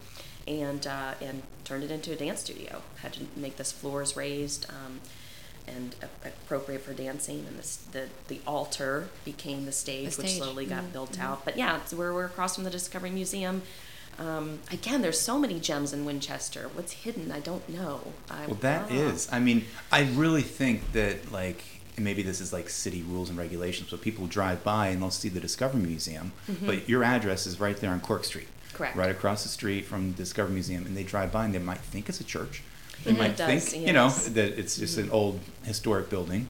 [0.49, 2.83] and uh, and turned it into a dance studio.
[3.03, 4.67] Had to make this floors raised.
[4.71, 5.01] Um,
[5.69, 10.65] and appropriate for dancing, and this, the the altar became the stage, The which slowly
[10.65, 10.93] got Mhm.
[10.93, 11.45] built out.
[11.45, 13.63] But yeah, it's where we're across from the Discovery Museum.
[14.19, 16.71] Um, again, there's so many gems in Winchester.
[16.73, 18.01] What's hidden, I don't know.
[18.31, 19.29] I, Well, that is.
[19.31, 21.63] I mean, I really think that like
[21.97, 25.11] and maybe this is like city rules and regulations, but people drive by and they'll
[25.11, 26.33] see the Discovery Museum,
[26.65, 28.47] but your address is right there on Cork Street.
[28.47, 28.77] Mm-hmm.
[28.77, 28.97] Correct.
[28.97, 31.79] Right across the street from the Discovery Museum, and they drive by and they might
[31.79, 32.63] think it's a church.
[33.05, 34.09] They might It does, think, you know.
[34.09, 34.35] Mm-hmm.
[34.35, 36.49] that it's just an old historic building,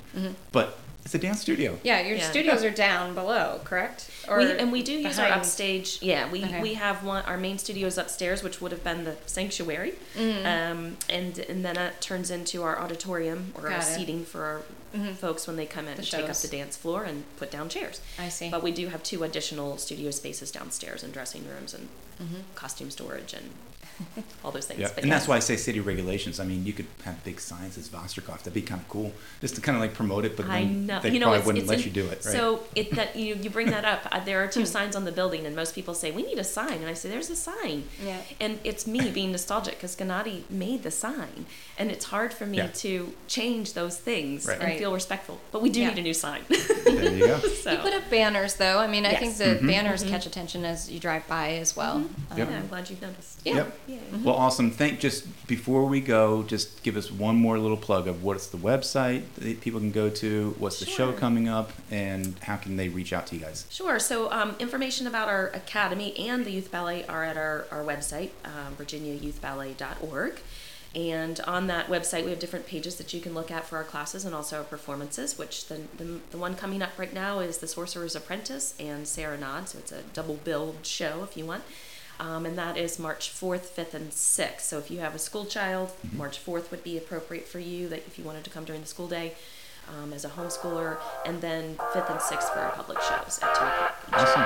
[0.50, 1.78] but it's a dance studio.
[1.82, 2.28] Yeah, your Yeah.
[2.30, 4.10] studios are down below, correct?
[4.28, 5.40] Or we, and we do use our behind?
[5.42, 5.98] upstage.
[6.02, 6.60] Yeah, we, Okay.
[6.60, 7.24] we have one.
[7.24, 10.46] Our main studio is upstairs, which would have been the sanctuary, Mm-hmm.
[10.46, 13.84] um, and and then it turns into our auditorium or our it.
[13.84, 14.60] seating for our
[15.14, 17.68] folks when they come in The and take up the dance floor and put down
[17.68, 18.00] chairs.
[18.18, 18.48] I see.
[18.50, 21.88] But we do have two additional studio spaces downstairs and dressing rooms and
[22.20, 22.40] Mm-hmm.
[22.54, 23.50] costume storage and
[24.42, 24.80] all those things.
[24.80, 26.40] Yeah, But and that's why I say city regulations.
[26.40, 28.38] I mean, you could have big signs as Vostrikov.
[28.38, 30.34] That'd be kind of cool, just to kind of like promote it.
[30.34, 31.02] But I then know.
[31.02, 32.34] they you know, probably it's, wouldn't it's let in- you do it, right?
[32.34, 34.06] So it that you you bring that up.
[34.12, 36.44] Uh, there are two signs on the building, and most people say we need a
[36.44, 37.84] sign, and I say there's a sign.
[38.04, 38.18] Yeah.
[38.40, 41.46] And it's me being nostalgic because Gennady made the sign,
[41.78, 42.68] and it's hard for me Yeah.
[42.68, 44.54] to change those things Right.
[44.58, 44.78] and Right.
[44.78, 45.38] feel respectful.
[45.52, 45.88] But we do Yeah.
[45.90, 46.42] need a new sign.
[46.48, 47.38] there you go.
[47.62, 47.72] so.
[47.72, 48.78] You put up banners, though.
[48.78, 49.20] I mean, I Yes.
[49.20, 49.68] think the Mhm.
[49.68, 52.00] banners catch attention as you drive by as well.
[52.00, 52.38] Mm-hmm.
[52.38, 52.50] Yep.
[52.50, 53.40] yeah, I'm glad you've noticed.
[53.44, 53.54] Yeah.
[53.56, 53.78] Yep.
[53.88, 53.98] Yay.
[54.24, 54.70] Well, awesome.
[54.70, 55.00] Thank.
[55.00, 59.22] Just before we go, just give us one more little plug of what's the website
[59.38, 63.12] that people can go to, what's the show coming up, and how can they reach
[63.12, 63.66] out to you guys?
[63.70, 63.98] Sure.
[63.98, 68.30] So um, information about our academy and the youth ballet are at our, our website,
[68.44, 70.40] um, virginiayouthballet.org.
[70.94, 73.84] And on that website, we have different pages that you can look at for our
[73.84, 77.58] classes and also our performances, which the, the, the one coming up right now is
[77.58, 79.68] The Sorcerer's Apprentice and Sarah Serenade.
[79.68, 81.64] So it's a double billed show if you want.
[82.18, 84.60] Um, and that is March 4th, 5th, and 6th.
[84.60, 87.98] So if you have a school child, March 4th would be appropriate for you that
[88.06, 89.34] if you wanted to come during the school day
[90.02, 93.64] um, as a homeschooler, and then 5th and 6th for our public shows at 2
[93.64, 93.96] o'clock.
[94.08, 94.14] each.
[94.14, 94.42] Awesome.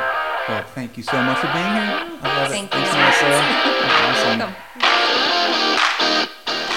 [0.48, 2.18] Well, thank you so much for being here.
[2.22, 2.78] I love Thank it.
[2.78, 2.84] you.
[2.84, 3.40] Thanks, Melissa.
[4.10, 4.38] Awesome.
[4.38, 4.54] Welcome.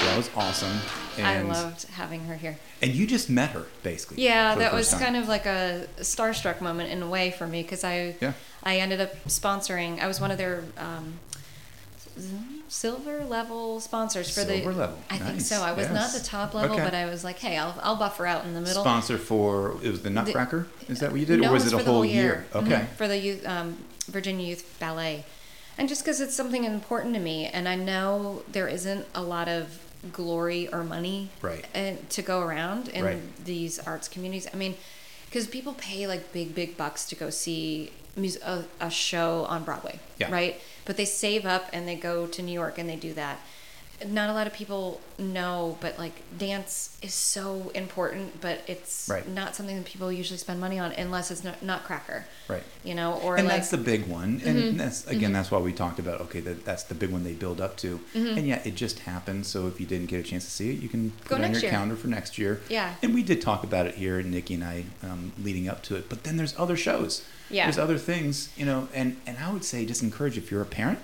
[0.03, 0.77] That was awesome.
[1.17, 2.57] And I loved having her here.
[2.81, 4.23] And you just met her, basically.
[4.23, 4.99] Yeah, that was time.
[4.99, 8.33] kind of like a starstruck moment in a way for me because I Yeah.
[8.63, 9.99] I ended up sponsoring.
[10.01, 11.19] I was one of their um,
[12.67, 14.55] silver level sponsors for the.
[14.57, 14.97] Silver level.
[15.09, 15.61] I think so.
[15.61, 16.83] I was not the top level, Okay.
[16.83, 18.81] but I was like, hey, I'll I'll buffer out in the middle.
[18.83, 20.67] Sponsor for it was the Nutcracker.
[20.87, 22.45] Is that what you did, no, or was it's it a whole year.
[22.53, 22.85] Mhm, Okay.
[22.97, 25.25] For the youth, um, Virginia Youth Ballet,
[25.77, 29.47] and just because it's something important to me, and I know there isn't a lot
[29.47, 29.79] of
[30.11, 31.65] glory or money Right.
[31.73, 33.45] uh, to go around in Right.
[33.45, 34.47] these arts communities.
[34.53, 34.75] I mean,
[35.25, 37.91] because people pay like big, big bucks to go see
[38.43, 40.29] a, a show on Broadway, Yeah.
[40.29, 40.59] right?
[40.85, 43.39] But they save up and they go to New York and they do that.
[44.05, 49.27] Not a lot of people know, but like dance is so important, but it's Right.
[49.29, 52.63] not something that people usually spend money on unless it's Nutcracker, Right.
[52.83, 54.77] you know, or and like that's the big one and Mm-hmm.
[54.77, 57.61] that's again that's why we talked about okay that that's the big one they build
[57.61, 58.37] up to Mm-hmm.
[58.37, 60.79] and yeah it just happened so if you didn't get a chance to see it
[60.81, 61.71] you can put Go it on your year.
[61.71, 62.95] calendar for next year Yeah.
[63.01, 66.09] and we did talk about it here nikki and i um, leading up to it
[66.09, 67.65] but then there's other shows Yeah.
[67.65, 70.65] there's other things you know and and i would say just encourage if you're a
[70.65, 70.99] parent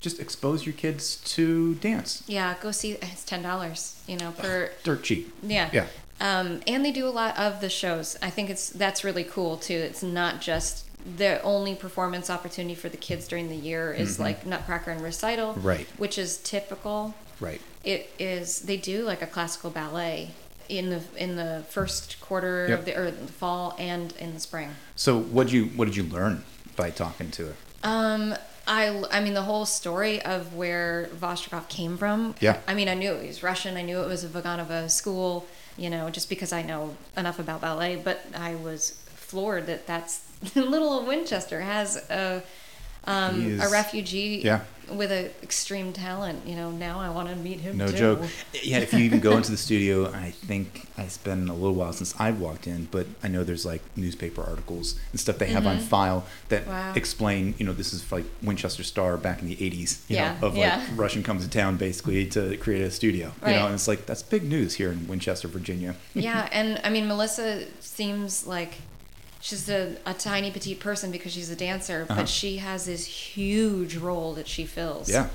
[0.00, 2.92] just expose your kids to dance yeah, go see.
[2.92, 5.68] It's ten dollars, you know, per dirt cheap yeah.
[5.72, 5.86] yeah
[6.20, 8.16] Um, and they do a lot of the shows.
[8.22, 9.74] I think it's that's really cool too.
[9.74, 10.86] It's not just
[11.18, 15.52] the only performance opportunity for the kids during the year is like Nutcracker and recital,
[15.54, 15.66] Mm-hmm.
[15.66, 15.86] Right.
[15.96, 17.14] Which is typical.
[17.40, 20.30] right It is they do like a classical ballet
[20.68, 22.78] in the in the first quarter Yep.
[22.78, 24.70] of the or the fall and in the spring.
[24.94, 26.44] so what did you what did you learn
[26.76, 28.34] by talking to her Um,
[28.70, 32.36] I, I mean, the whole story of where Vostrikov came from.
[32.38, 32.58] Yeah.
[32.68, 33.76] I mean, I knew it was Russian.
[33.76, 35.44] I knew it was a Vaganova school,
[35.76, 37.96] you know, just because I know enough about ballet.
[37.96, 40.20] But I was floored that that's
[40.54, 42.42] little Winchester has a, He
[43.04, 44.60] um, is- a refugee yeah.
[44.90, 46.46] with a extreme talent.
[46.46, 47.76] You know, now I want to meet him.
[47.78, 47.96] No too.
[47.96, 48.20] joke.
[48.62, 51.92] Yeah, if you even go into the studio, I think it's been a little while
[51.92, 55.66] since I've walked in, but I know there's like newspaper articles and stuff they have
[55.66, 56.70] on file that Mm-hmm.
[56.70, 56.92] Wow.
[56.94, 60.48] explain, you know, this is like Winchester Star back in the 80s, you Yeah, know,
[60.48, 60.78] of yeah.
[60.88, 64.04] like Russian comes to town basically to create a studio, you know, and it's like
[64.06, 65.94] that's big news here in Winchester, Virginia.
[66.14, 68.74] yeah, and I mean, Melissa seems like
[69.40, 72.20] she's a, a tiny petite person because she's a dancer, Uh-huh.
[72.20, 75.08] but she has this huge role that she fills.
[75.08, 75.28] Yeah.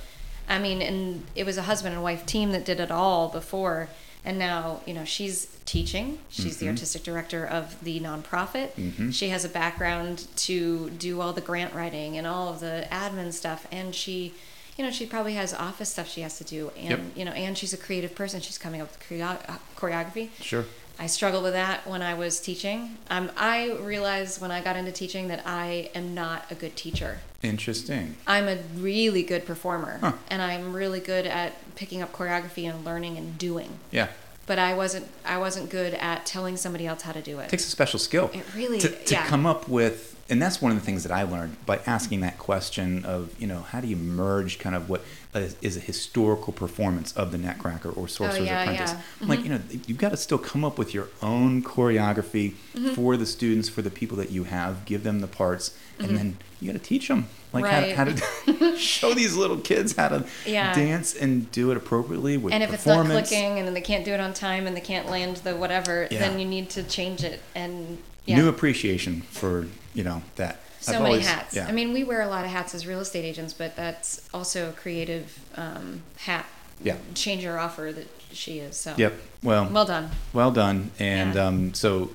[0.48, 3.90] I mean, and it was a husband and wife team that did it all before,
[4.24, 6.20] and now you know she's teaching.
[6.30, 8.74] She's the artistic director of the nonprofit.
[8.76, 9.12] Mhm.
[9.14, 13.34] She has a background to do all the grant writing and all of the admin
[13.34, 14.34] stuff, and she
[14.78, 17.00] you know, she probably has office stuff she has to do, and Yep.
[17.16, 18.42] you know, and she's a creative person.
[18.42, 20.28] She's coming up with choreo- uh, choreography.
[20.42, 20.66] Sure.
[20.98, 22.98] I struggled with that when I was teaching.
[23.10, 27.20] Um, I realized when I got into teaching that I am not a good teacher.
[27.44, 28.16] Interesting.
[28.26, 30.14] I'm a really good performer, Huh.
[30.30, 33.78] and I'm really good at picking up choreography and learning and doing.
[33.92, 34.08] Yeah.
[34.48, 35.08] But I wasn't.
[35.26, 37.46] I wasn't good at telling somebody else how to do it.
[37.46, 38.30] It takes a special skill.
[38.34, 39.26] It really- to, to yeah.
[39.28, 42.40] come up with and that's one of the things that I learned by asking that
[42.40, 45.04] question of, you know, how do you merge kind of what
[45.36, 48.92] is, a historical performance of the Nutcracker or Sorcerer's Oh, yeah, Apprentice?
[48.94, 48.98] yeah.
[48.98, 49.28] Mm-hmm.
[49.28, 52.94] Like, you know, you've got to still come up with your own choreography Mm-hmm.
[52.94, 56.38] for the students, for the people that you have, give them the parts, and then
[56.60, 57.74] you got to teach them like Mm-hmm.
[57.88, 57.96] Right.
[57.96, 60.74] how, how to show these little kids how to Yeah.
[60.74, 64.04] dance and do it appropriately with and if it's not clicking and then they can't
[64.04, 66.20] do it on time and they can't land the whatever, Yeah.
[66.20, 67.40] then you need to change it.
[67.54, 70.60] And yeah, New appreciation for, you know, that.
[70.80, 71.56] so I've many always- hats.
[71.56, 71.68] Yeah.
[71.68, 74.70] I mean, we wear a lot of hats as real estate agents, but that's also
[74.70, 76.46] a creative um, hat
[76.84, 76.98] Yeah.
[77.14, 78.78] changer offer that she is.
[78.78, 79.14] So Yep.
[79.44, 80.10] Well, well done.
[80.34, 80.92] Well done.
[81.00, 81.46] And Yeah.
[81.48, 82.12] um, so,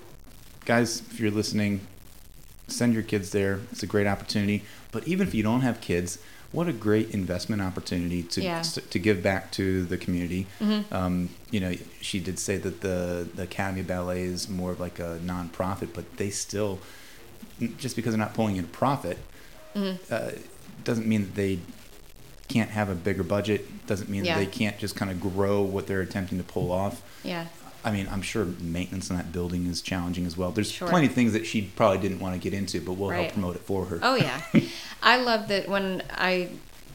[0.65, 1.81] guys, if you're listening,
[2.69, 3.61] send your kids there.
[3.73, 4.65] It's a great opportunity.
[4.93, 6.19] But even if you don't have kids,
[6.53, 8.61] what a great investment opportunity to Yeah.
[8.61, 8.89] Mm-hmm.
[8.89, 10.47] to give back to the community.
[10.91, 14.81] Um, you know, she did say that the the Academy of Ballet is more of
[14.81, 16.79] like a nonprofit, but they still
[17.79, 19.19] just because they're not pulling in a profit
[19.77, 20.13] Mm-hmm.
[20.13, 20.33] uh,
[20.83, 21.61] doesn't mean that they
[22.49, 23.87] can't have a bigger budget.
[23.87, 24.35] Doesn't mean Yeah.
[24.35, 27.03] that they can't just kind of grow what they're attempting to pull off.
[27.23, 27.47] Yeah.
[27.85, 30.51] I mean, I'm sure maintenance on that building is challenging as well.
[30.51, 30.89] There's Sure.
[30.89, 33.57] plenty of things that she probably didn't want to get into, but we'll help promote
[33.57, 33.99] it for her.
[34.03, 34.43] Oh yeah,
[35.03, 36.49] I love that when I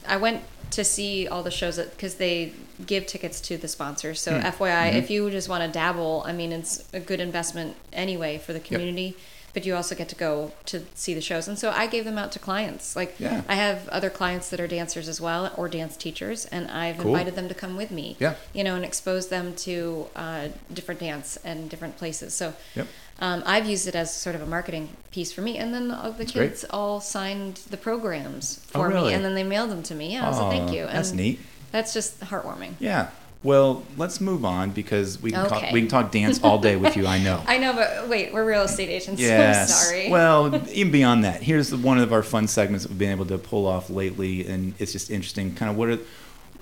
[0.07, 2.53] I went to see all the shows because they
[2.86, 4.19] give tickets to the sponsors.
[4.19, 4.45] So Hmm.
[4.45, 4.97] FYI, Mm-hmm.
[4.97, 8.59] if you just want to dabble, I mean, it's a good investment anyway for the
[8.59, 9.15] community.
[9.56, 12.18] But you also get to go to see the shows, and so I gave them
[12.18, 12.93] out to clients.
[12.93, 13.41] Like Yeah.
[13.47, 17.12] I have other clients that are dancers as well, or dance teachers, and I've Cool.
[17.16, 18.18] invited them to come with me.
[18.20, 18.36] Yeah.
[18.53, 22.34] You know, and expose them to uh, different dance and different places.
[22.34, 22.88] So Yep.
[23.20, 26.12] um, I've used it as sort of a marketing piece for me, and then the
[26.18, 26.34] great.
[26.34, 29.08] kids all signed the programs Oh, for really?
[29.08, 30.12] me, and then they mailed them to me.
[30.12, 30.86] Yeah, so thank Aw, you.
[30.88, 31.39] That's neat.
[31.72, 32.74] That's just heartwarming.
[32.80, 33.08] Yeah.
[33.45, 35.71] Well, let's move on because we can talk, Okay.
[35.71, 37.05] we can talk dance all day with you.
[37.05, 37.43] I know.
[37.47, 39.21] I know, but wait, we're real estate agents.
[39.21, 39.69] Yes.
[39.69, 40.09] I'm sorry.
[40.09, 43.37] Well, even beyond that, here's one of our fun segments that we've been able to
[43.37, 45.53] pull off lately, and it's just interesting.
[45.53, 45.99] Kind of what are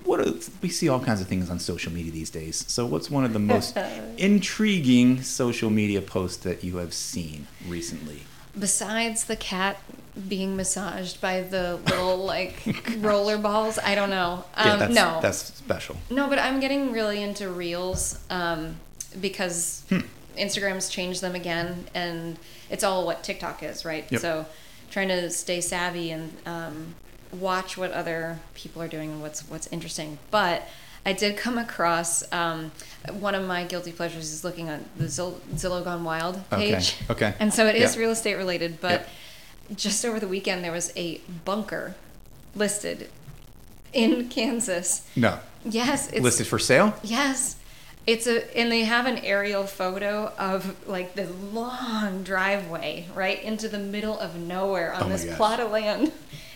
[0.04, 0.30] what are
[0.60, 2.66] we see all kinds of things on social media these days.
[2.68, 3.78] So, what's one of the most
[4.18, 8.24] intriguing social media posts that you have seen recently?
[8.58, 9.78] Besides the cat
[10.28, 12.62] being massaged by the little like
[12.98, 14.44] roller balls, I don't know.
[14.54, 15.96] Um, yeah, that's, no, that's special.
[16.10, 18.76] No, but I'm getting really into reels um,
[19.20, 20.00] because Hmm.
[20.36, 22.38] Instagram's changed them again, and
[22.70, 24.04] it's all what TikTok is, right?
[24.10, 24.20] Yep.
[24.20, 24.46] So
[24.90, 26.94] trying to stay savvy and um,
[27.32, 30.18] watch what other people are doing and what's what's interesting.
[30.30, 30.62] But
[31.06, 32.72] I did come across um,
[33.12, 36.96] one of my guilty pleasures is looking at the Zill- Zillow Gone Wild page.
[37.10, 37.34] okay.
[37.38, 38.00] And so it is Yeah.
[38.00, 39.06] real estate related, but
[39.68, 39.76] Yep.
[39.76, 41.94] just over the weekend there was a bunker
[42.54, 43.10] listed
[43.92, 45.02] in Kansas.
[45.14, 46.94] No, Yes, it's listed for sale.
[47.02, 47.56] Yes.
[48.06, 53.66] It's a and they have an aerial photo of like the long driveway right into
[53.66, 56.12] the middle of nowhere Oh on my this plot of land.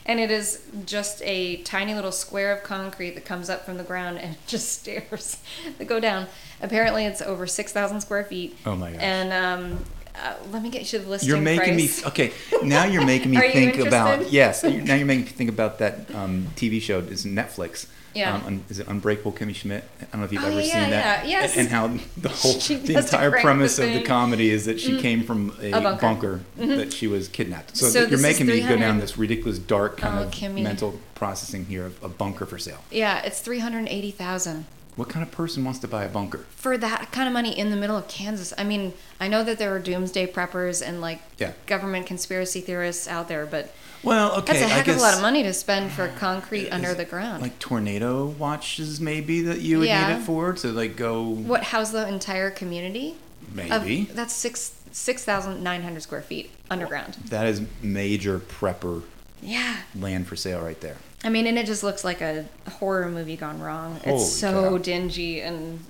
[0.08, 3.84] And it is just a tiny little square of concrete that comes up from the
[3.84, 5.36] ground and just stairs
[5.76, 6.26] that go down.
[6.62, 8.56] Apparently, it's over six thousand square feet.
[8.66, 9.00] Oh my gosh.
[9.02, 9.84] And um,
[10.24, 12.02] uh, let me get you the listing You're making price.
[12.02, 12.32] me okay.
[12.62, 14.64] Now you're making me think about yes.
[14.64, 17.00] Now you're making me think about that um, TV show.
[17.00, 17.86] It's Netflix.
[18.14, 18.34] Yeah.
[18.34, 19.84] Um, un- is it Unbreakable Kimmy Schmidt?
[20.00, 21.24] I don't know if you've Oh, ever yeah, seen that.
[21.26, 21.52] yeah, yes.
[21.56, 21.86] And, and how
[22.20, 25.72] the whole the entire premise the of the comedy is that she came from a,
[25.72, 26.00] A bunker.
[26.00, 26.40] bunker,
[26.76, 27.76] that she was kidnapped.
[27.76, 30.62] So, So you're making me go down this ridiculous dark kind Oh, of Kimmy.
[30.62, 32.82] mental processing here of a bunker for sale.
[32.90, 34.66] Yeah, it's three hundred eighty thousand.
[34.96, 36.44] What kind of person wants to buy a bunker?
[36.56, 38.52] for that kind of money in the middle of Kansas.
[38.58, 41.52] I mean, I know that there are doomsday preppers and like Yeah.
[41.66, 43.72] government conspiracy theorists out there, but
[44.02, 46.70] Well, okay, that's a heck guess of a lot of money to spend for concrete
[46.70, 47.42] under the ground.
[47.42, 50.08] like tornado watches maybe that you would Yeah.
[50.14, 53.16] need it for to like go what house the entire community?
[53.48, 54.04] Of- maybe.
[54.12, 57.16] that's six six thousand nine hundred square feet underground.
[57.26, 59.02] That is major prepper
[59.42, 59.76] Yeah.
[59.94, 60.96] land for sale right there.
[61.24, 62.44] I mean, and it just looks like a
[62.78, 64.00] horror movie gone wrong.
[64.04, 64.78] Holy it's so cow.
[64.78, 65.80] dingy and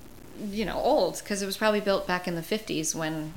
[0.49, 3.33] you know old because it was probably built back in the fifties when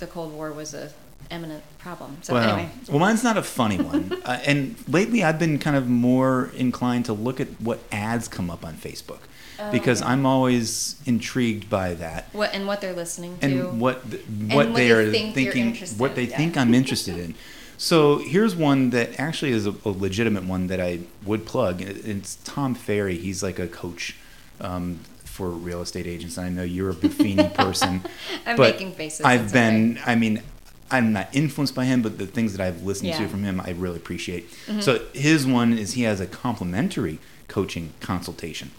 [0.00, 0.90] the Cold War was a
[1.30, 2.18] eminent problem.
[2.22, 4.12] So well, anyway, well, mine's not a funny one.
[4.24, 8.50] uh, and lately, I've been kind of more inclined to look at what ads come
[8.50, 9.20] up on Facebook
[9.70, 13.44] because I'm always intrigued by that what and what they're listening to.
[13.44, 16.36] and what what what they are think thinking, what they yeah.
[16.36, 17.34] think I'm interested in.
[17.78, 21.82] So here's one that actually is a, a legitimate one that I would plug.
[21.82, 23.16] It's Tom Ferry.
[23.16, 24.14] He's like a coach
[24.60, 26.38] um, for real estate agents.
[26.38, 28.02] I know you're a Buffini person.
[28.46, 29.98] I'm making faces, I've been.
[30.06, 30.44] I mean,
[30.92, 33.14] I'm not influenced by him, but the things that I've listened Yeah.
[33.14, 33.24] Mm-hmm.
[33.24, 34.48] to from him, I really appreciate.
[34.80, 37.18] So his one is he has a complimentary
[37.48, 38.70] coaching consultation,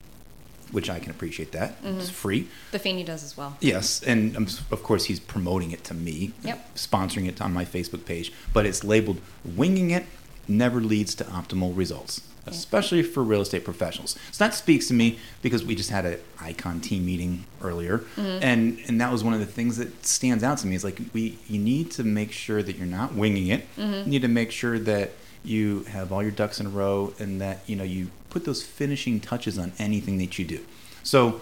[0.71, 1.51] which I can appreciate.
[1.51, 1.99] That Mm-hmm.
[1.99, 2.47] it's free.
[2.71, 3.57] Buffini does as well.
[3.59, 4.35] Yes, and
[4.71, 6.75] of course he's promoting it to me, Yep.
[6.75, 8.31] sponsoring it on my Facebook page.
[8.53, 10.05] But it's labeled "Winging It
[10.47, 14.17] Never Leads to Optimal Results," especially for real estate professionals.
[14.31, 18.43] So that speaks to me because we just had an Icon team meeting earlier, Mm-hmm.
[18.43, 20.75] and and that was one of the things that stands out to me.
[20.75, 23.61] Is like we you need to make sure that you're not winging it.
[23.77, 23.93] Mm-hmm.
[23.93, 25.11] You need to make sure that
[25.45, 28.63] you have all your ducks in a row, and that you know you put those
[28.63, 30.59] finishing touches on anything that you do.
[31.03, 31.41] So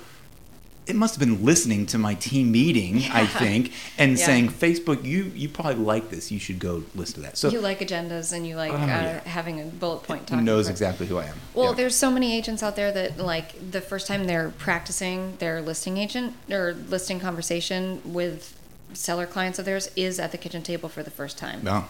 [0.88, 4.26] it must have been listening to my team meeting, I think, and Yeah.
[4.26, 6.32] saying, Facebook, you you probably like this.
[6.32, 7.38] You should go listen to that.
[7.38, 9.20] So you like agendas and you like Oh, uh, yeah.
[9.30, 11.36] having a bullet point talking knows exactly who I am.
[11.54, 11.74] Well, Yeah.
[11.76, 15.98] there's so many agents out there that like the first time they're practicing their listing
[15.98, 18.56] agent or listing conversation with
[18.94, 21.60] seller clients of theirs is at the kitchen table for the first time.
[21.64, 21.86] no,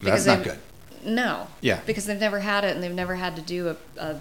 [0.00, 0.58] Because that's not good.
[1.04, 1.46] No.
[1.60, 1.78] Yeah.
[1.86, 4.16] Because they've never had it and they've never had to do a, a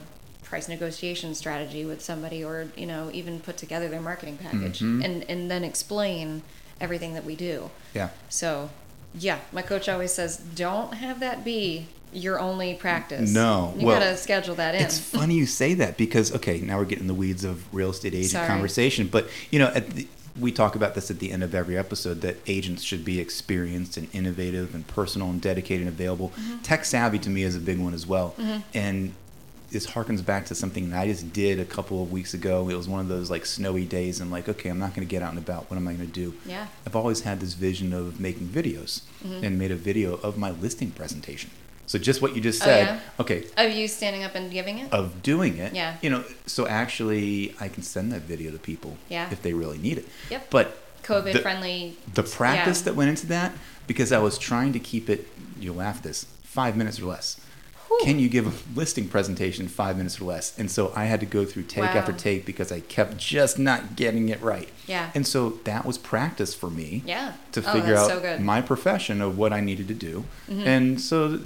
[0.45, 5.03] price negotiation strategy with somebody or, you know, even put together their marketing package Mhm.
[5.03, 6.43] and, and then explain
[6.79, 7.69] everything that we do.
[7.93, 8.69] Yeah, So,
[9.17, 13.29] yeah, my coach always says, don't have that be your only practice.
[13.33, 14.81] No, You well, gotta schedule that in.
[14.83, 18.13] it's funny you say that because okay, now we're getting the weeds of real estate
[18.13, 18.47] agent Sorry.
[18.47, 20.07] conversation, but you know, at the,
[20.39, 23.95] we talk about this at the end of every episode that agents should be experienced
[23.97, 26.29] and innovative and personal and dedicated and available.
[26.37, 26.57] Mm-hmm.
[26.61, 28.35] Tech savvy to me is a big one as well,
[28.73, 29.13] and
[29.75, 32.69] this harkens back to something that I just did a couple of weeks ago.
[32.69, 34.21] It was one of those like snowy days.
[34.21, 35.69] I'm like, okay, I'm not going to get out and about.
[35.69, 36.33] What am I going to do?
[36.45, 36.67] Yeah.
[36.87, 39.43] I've always had this vision of making videos Mm-hmm.
[39.43, 41.49] and made a video of my listing presentation.
[41.87, 42.85] So just what you just Oh, said.
[42.87, 42.99] yeah?
[43.19, 44.93] Okay, Of you standing up and giving it?
[44.93, 45.73] of doing it.
[45.73, 45.97] Yeah.
[46.01, 49.27] You know, so actually I can send that video to people Yeah.
[49.31, 50.07] if they really need it.
[50.29, 50.49] Yep.
[50.51, 51.97] But COVID the- friendly.
[52.13, 52.85] the practice Yeah.
[52.85, 53.51] that went into that,
[53.87, 55.27] because I was trying to keep it,
[55.59, 57.37] you'll laugh at this, five minutes or less.
[58.03, 60.57] Can you give a listing presentation in five minutes or less?
[60.59, 63.95] And so I had to go through take after take because I kept just not
[63.95, 64.69] getting it right.
[64.87, 65.11] Yeah.
[65.15, 67.33] And so that was practice for me Yeah.
[67.53, 68.21] to Oh, figure that's out so.
[68.21, 68.43] Mm-hmm.
[68.45, 70.25] my profession of what I needed to do.
[70.49, 71.39] And so,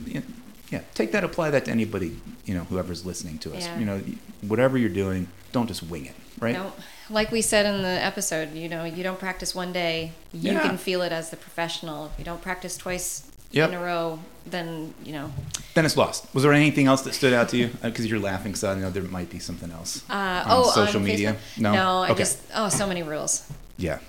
[0.70, 3.66] yeah, take that, apply that to anybody, you know, whoever's listening to us.
[3.66, 3.80] Yeah.
[3.80, 4.02] You know,
[4.42, 6.56] whatever you're doing, don't just wing it, right?
[6.56, 6.74] Don't,
[7.10, 10.62] like we said in the episode, you know, you don't practice one day, you Yeah.
[10.62, 12.08] can feel it as the professional.
[12.08, 13.70] If you don't practice twice Yep.
[13.70, 14.20] in a row,
[14.52, 15.32] then, you know.
[15.74, 16.34] Then it's lost.
[16.34, 17.70] Was there anything else that stood out to you?
[17.82, 20.04] Because you're laughing, so I know there might be something else.
[20.10, 21.34] Uh, on oh, social on media?
[21.34, 21.62] Facebook?
[21.62, 21.74] No?
[21.74, 22.20] No, I Okay.
[22.20, 23.50] just, oh, so many rules.
[23.78, 24.00] Yeah.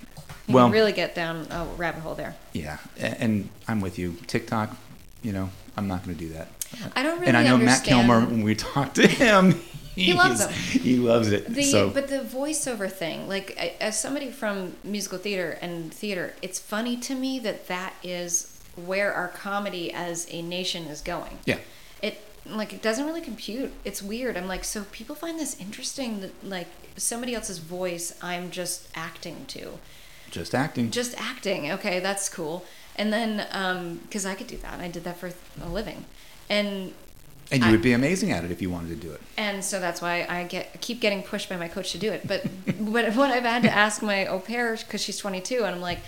[0.46, 2.34] You Well, really get down a rabbit hole there.
[2.52, 4.16] yeah, and I'm with you.
[4.26, 4.76] TikTok,
[5.22, 6.48] you know, I'm not going to do that.
[6.96, 7.84] I don't really and I know Matt.
[7.84, 8.20] Kilmer.
[8.20, 9.60] When we talk to him,
[9.96, 10.52] He loves them.
[10.52, 11.52] He loves it.
[11.52, 16.58] The, so But the voiceover thing, like as somebody from musical theater and theater, it's
[16.58, 21.38] funny to me that that is where our comedy as a nation is going.
[21.44, 21.58] yeah,
[22.02, 23.72] It like it doesn't really compute.
[23.84, 24.36] It's weird.
[24.36, 29.44] I'm like, so people find this interesting that like somebody else's voice I'm just acting
[29.48, 29.78] to.
[30.30, 30.90] just acting.
[30.90, 31.70] Just acting.
[31.72, 32.64] Okay, that's cool.
[32.96, 34.80] And then um because I could do that.
[34.80, 35.30] I did that for
[35.62, 36.04] a living.
[36.48, 36.92] And
[37.52, 39.20] and you I- would be amazing at it if you wanted to do it.
[39.36, 42.26] and so that's why I get keep getting pushed by my coach to do it.
[42.26, 42.44] But
[42.80, 45.98] but what I've had to ask my au pair because she's 22, and I'm like,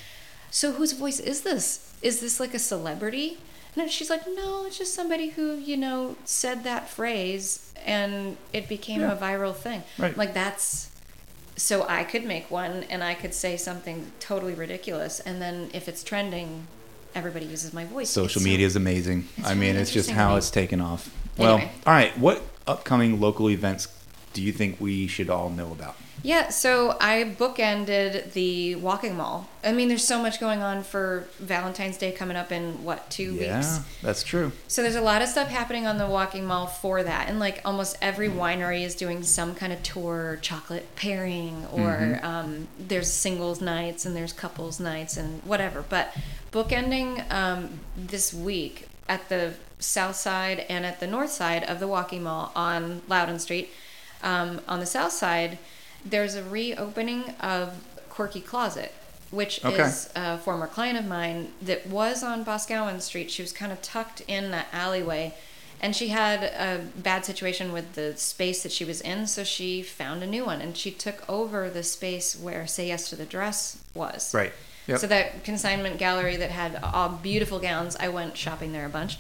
[0.50, 1.91] so whose voice is this?
[2.03, 3.38] Is this like a celebrity?
[3.76, 8.68] And she's like, no, it's just somebody who you know said that phrase, and it
[8.68, 9.12] became Yeah.
[9.12, 9.82] a viral thing.
[9.98, 10.16] Right.
[10.16, 10.90] Like that's.
[11.57, 15.86] So I could make one, and I could say something totally ridiculous, and then if
[15.88, 16.66] it's trending,
[17.14, 18.09] everybody uses my voice.
[18.11, 19.28] Social It's so- media is amazing.
[19.36, 21.11] it's I mean, really it's just how it's taken off.
[21.38, 21.72] Well, Anyway.
[21.86, 22.18] all right.
[22.18, 23.88] What upcoming local events
[24.32, 25.94] do you think we should all know about?
[26.22, 29.48] Yeah, so I bookended the walking mall.
[29.64, 33.34] I mean, there's so much going on for Valentine's Day coming up in what two
[33.34, 33.80] yeah, weeks.
[34.02, 34.52] that's true.
[34.68, 37.60] So there's a lot of stuff happening on the walking mall for that, and like
[37.64, 43.60] almost every winery is doing some kind of tour, chocolate pairing, or um, there's singles
[43.60, 45.84] nights and there's couples nights and whatever.
[45.88, 46.16] But
[46.52, 51.88] bookending um, this week at the south side and at the north side of the
[51.88, 53.70] walking mall on Loudoun Street.
[54.22, 55.58] Um, on the south side,
[56.05, 57.74] there's a reopening of
[58.11, 58.92] Quirky Closet,
[59.30, 59.82] which Okay.
[59.82, 63.30] is a former client of mine that was on Boscawen Street.
[63.30, 65.34] She was kind of tucked in that alleyway,
[65.80, 69.82] and she had a bad situation with the space that she was in, so she
[69.82, 73.24] found a new one, and she took over the space where Say Yes to the
[73.24, 74.32] Dress was.
[74.34, 74.53] Right.
[74.86, 74.98] Yep.
[74.98, 79.16] So that consignment gallery that had all beautiful gowns, I went shopping there a bunch.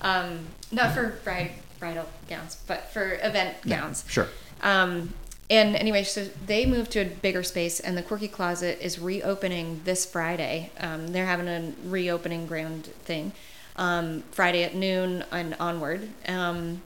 [0.00, 4.04] Um, not for bride bridal gowns, but for event gowns.
[4.08, 4.28] Sure.
[4.62, 5.12] Um,
[5.52, 9.82] and anyway, so they moved to a bigger space, and the Quirky Closet is reopening
[9.84, 10.70] this Friday.
[10.80, 13.32] Um, they're having a reopening grand thing
[13.76, 16.08] um, Friday at noon and onward.
[16.26, 16.82] Um,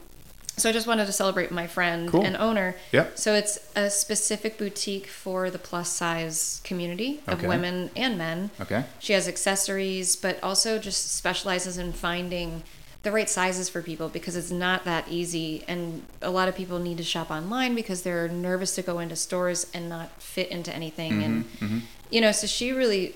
[0.57, 2.25] so I just wanted to celebrate my friend Cool.
[2.25, 2.75] and owner.
[2.91, 3.17] Yep.
[3.17, 7.47] So it's a specific boutique for the plus size community of Okay.
[7.47, 8.49] women and men.
[8.59, 8.83] Okay.
[8.99, 12.63] She has accessories, but also just specializes in finding
[13.03, 15.63] the right sizes for people because it's not that easy.
[15.67, 19.15] And a lot of people need to shop online because they're nervous to go into
[19.15, 21.13] stores and not fit into anything.
[21.13, 21.77] Mm-hmm, and, mm-hmm.
[22.09, 23.15] you know, so she really,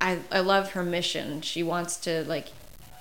[0.00, 1.40] I, I love her mission.
[1.42, 2.48] She wants to like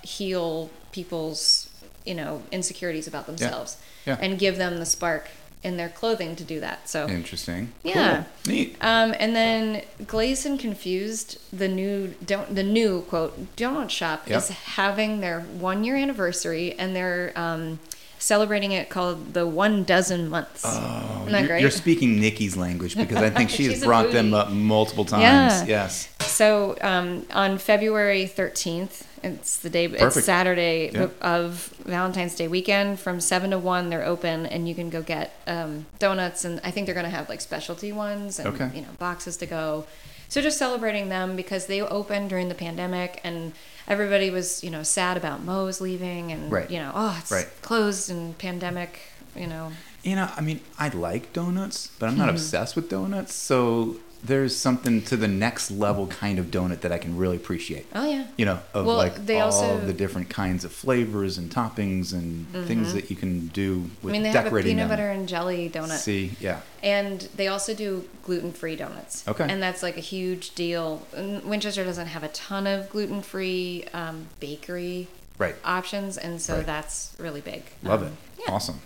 [0.03, 1.69] heal people's,
[2.05, 4.17] you know, insecurities about themselves Yeah.
[4.19, 5.29] and give them the spark
[5.63, 6.87] in their clothing to do that.
[6.87, 7.73] So, Interesting.
[7.83, 8.23] Yeah.
[8.45, 8.53] Cool.
[8.53, 8.75] Neat.
[8.81, 14.37] um, and then Glazed and Confused, the new don't the new quote donut shop Yep.
[14.37, 17.79] is having their one year anniversary, and they're um,
[18.19, 20.63] celebrating it called the one dozen months.
[20.65, 21.61] Oh, Isn't that you're, great?
[21.61, 25.21] you're speaking Nikki's language because I think she has brought them up multiple times.
[25.21, 25.65] Yeah.
[25.65, 26.09] Yes.
[26.21, 31.07] So um, on February 13th, it's the day, it's Saturday Yeah.
[31.21, 33.89] of Valentine's Day weekend from 7 to 1.
[33.89, 36.45] They're open and you can go get um, donuts.
[36.45, 38.69] And I think they're going to have like specialty ones and, Okay.
[38.75, 39.85] you know, boxes to go.
[40.29, 43.53] So just celebrating them because they opened during the pandemic and
[43.87, 46.69] everybody was, you know, sad about Moe's leaving and, Right.
[46.69, 47.47] you know, oh, it's Right.
[47.61, 48.99] closed and pandemic,
[49.35, 49.71] you know.
[50.03, 52.35] You know, I mean, I like donuts, but I'm not Mm-hmm.
[52.35, 53.33] obsessed with donuts.
[53.33, 57.85] So there's something to the next level kind of donut that I can really appreciate.
[57.93, 58.25] Oh, yeah.
[58.37, 61.51] You know, of Well, like they all also- of the different kinds of flavors and
[61.51, 64.07] toppings and things that you can do with Mm-hmm.
[64.07, 64.89] I mean, they have a peanut them.
[64.89, 65.97] butter and jelly donut.
[65.99, 66.61] See, yeah.
[66.81, 69.27] And they also do gluten free donuts.
[69.27, 69.45] Okay.
[69.47, 71.05] And that's like a huge deal.
[71.15, 75.07] Winchester doesn't have a ton of gluten free um, bakery
[75.37, 75.55] Right.
[75.63, 76.65] options, and so Right.
[76.65, 77.63] that's really big.
[77.83, 78.13] Love Um, it.
[78.47, 78.53] Yeah.
[78.55, 78.79] Awesome.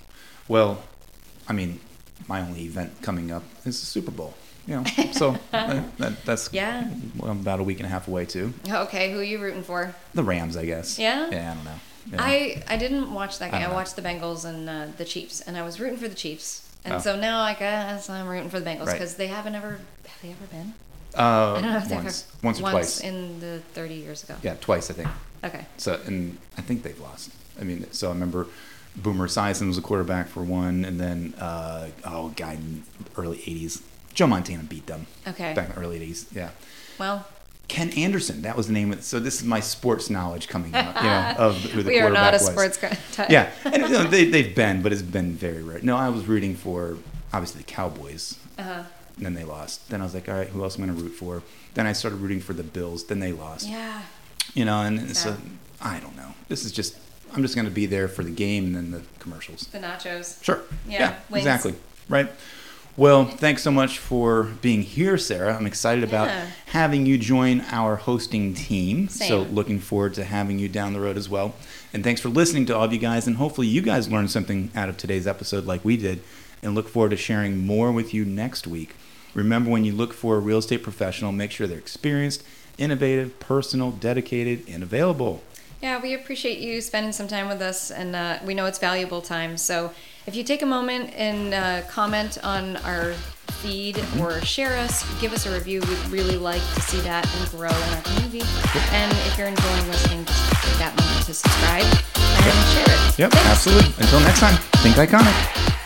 [0.49, 0.83] Well,
[1.47, 1.79] I mean,
[2.27, 4.33] my only event coming up is the Super Bowl.
[4.71, 6.89] You know, so that, that, that's Yeah.
[7.17, 8.53] well, about a week and a half away too.
[8.69, 9.93] Okay, who are you rooting for?
[10.13, 10.97] The Rams, I guess.
[10.97, 11.29] Yeah?
[11.29, 11.79] Yeah, I don't know.
[12.11, 12.17] Yeah.
[12.21, 13.59] I I didn't watch that game.
[13.61, 16.15] I, don't watched the Bengals and uh, the Chiefs, and I was rooting for the
[16.15, 16.67] Chiefs.
[16.85, 16.99] And Oh.
[16.99, 18.93] so now I guess I'm rooting for the Bengals Right.
[18.93, 19.71] because they haven't ever
[20.05, 20.73] have they ever been?
[21.17, 22.99] uh, I don't know if they've once, ever once or twice.
[23.01, 24.35] in the 30 years ago.
[24.41, 25.09] yeah, twice I think.
[25.43, 25.65] Okay.
[25.77, 27.31] So, and I think they've lost.
[27.59, 28.47] I mean, so I remember
[28.95, 32.83] Boomer Esiason was a quarterback for one, and then uh, oh, a guy in
[33.17, 33.81] early '80s,
[34.13, 35.53] Joe Montana beat them Okay.
[35.53, 36.25] back in the early '80s.
[36.35, 36.49] Yeah.
[36.99, 37.25] Well,
[37.67, 39.03] Ken Anderson, that was the name of it.
[39.03, 42.09] So this is my sports knowledge coming up, you know, of who the we are
[42.09, 42.47] not a was.
[42.47, 42.97] sports guy.
[43.13, 43.29] type.
[43.29, 45.79] Yeah, and you know, they, they've been, but it's been very rare.
[45.81, 46.97] No, I was rooting for
[47.33, 48.83] obviously the Cowboys, Uh-huh.
[49.15, 49.89] and then they lost.
[49.89, 51.43] Then I was like, all right, who else am I going to root for?
[51.75, 53.05] Then I started rooting for the Bills.
[53.05, 53.67] Then they lost.
[53.69, 54.01] Yeah.
[54.53, 55.37] You know, and so
[55.81, 56.33] I don't know.
[56.49, 56.97] This is just
[57.33, 59.67] I'm just going to be there for the game and then the commercials.
[59.67, 60.43] The nachos.
[60.43, 60.59] Sure.
[60.85, 61.45] Yeah, wings.
[61.45, 61.75] exactly.
[62.09, 62.29] Right.
[62.97, 65.55] Well, thanks so much for being here, Sarah.
[65.55, 66.45] I'm excited about Yeah.
[66.67, 69.07] having you join our hosting team.
[69.07, 69.27] Same.
[69.29, 71.55] So, looking forward to having you down the road as well.
[71.93, 73.27] And thanks for listening to all of you guys.
[73.27, 76.19] And hopefully, you guys learned something out of today's episode like we did.
[76.61, 78.95] And look forward to sharing more with you next week.
[79.33, 82.43] Remember, when you look for a real estate professional, make sure they're experienced,
[82.77, 85.41] innovative, personal, dedicated, and available.
[85.81, 89.21] Yeah, we appreciate you spending some time with us, and uh, we know it's valuable
[89.21, 89.57] time.
[89.57, 89.91] So
[90.27, 93.13] if you take a moment and uh, comment on our
[93.61, 95.81] feed or share us, give us a review.
[95.81, 98.41] We'd really like to see that and grow in our community.
[98.91, 103.19] And if you're enjoying listening, just take that moment to subscribe and share it.
[103.19, 103.49] Yep, Thanks.
[103.49, 103.93] absolutely.
[104.03, 105.80] Until next time, think iconic.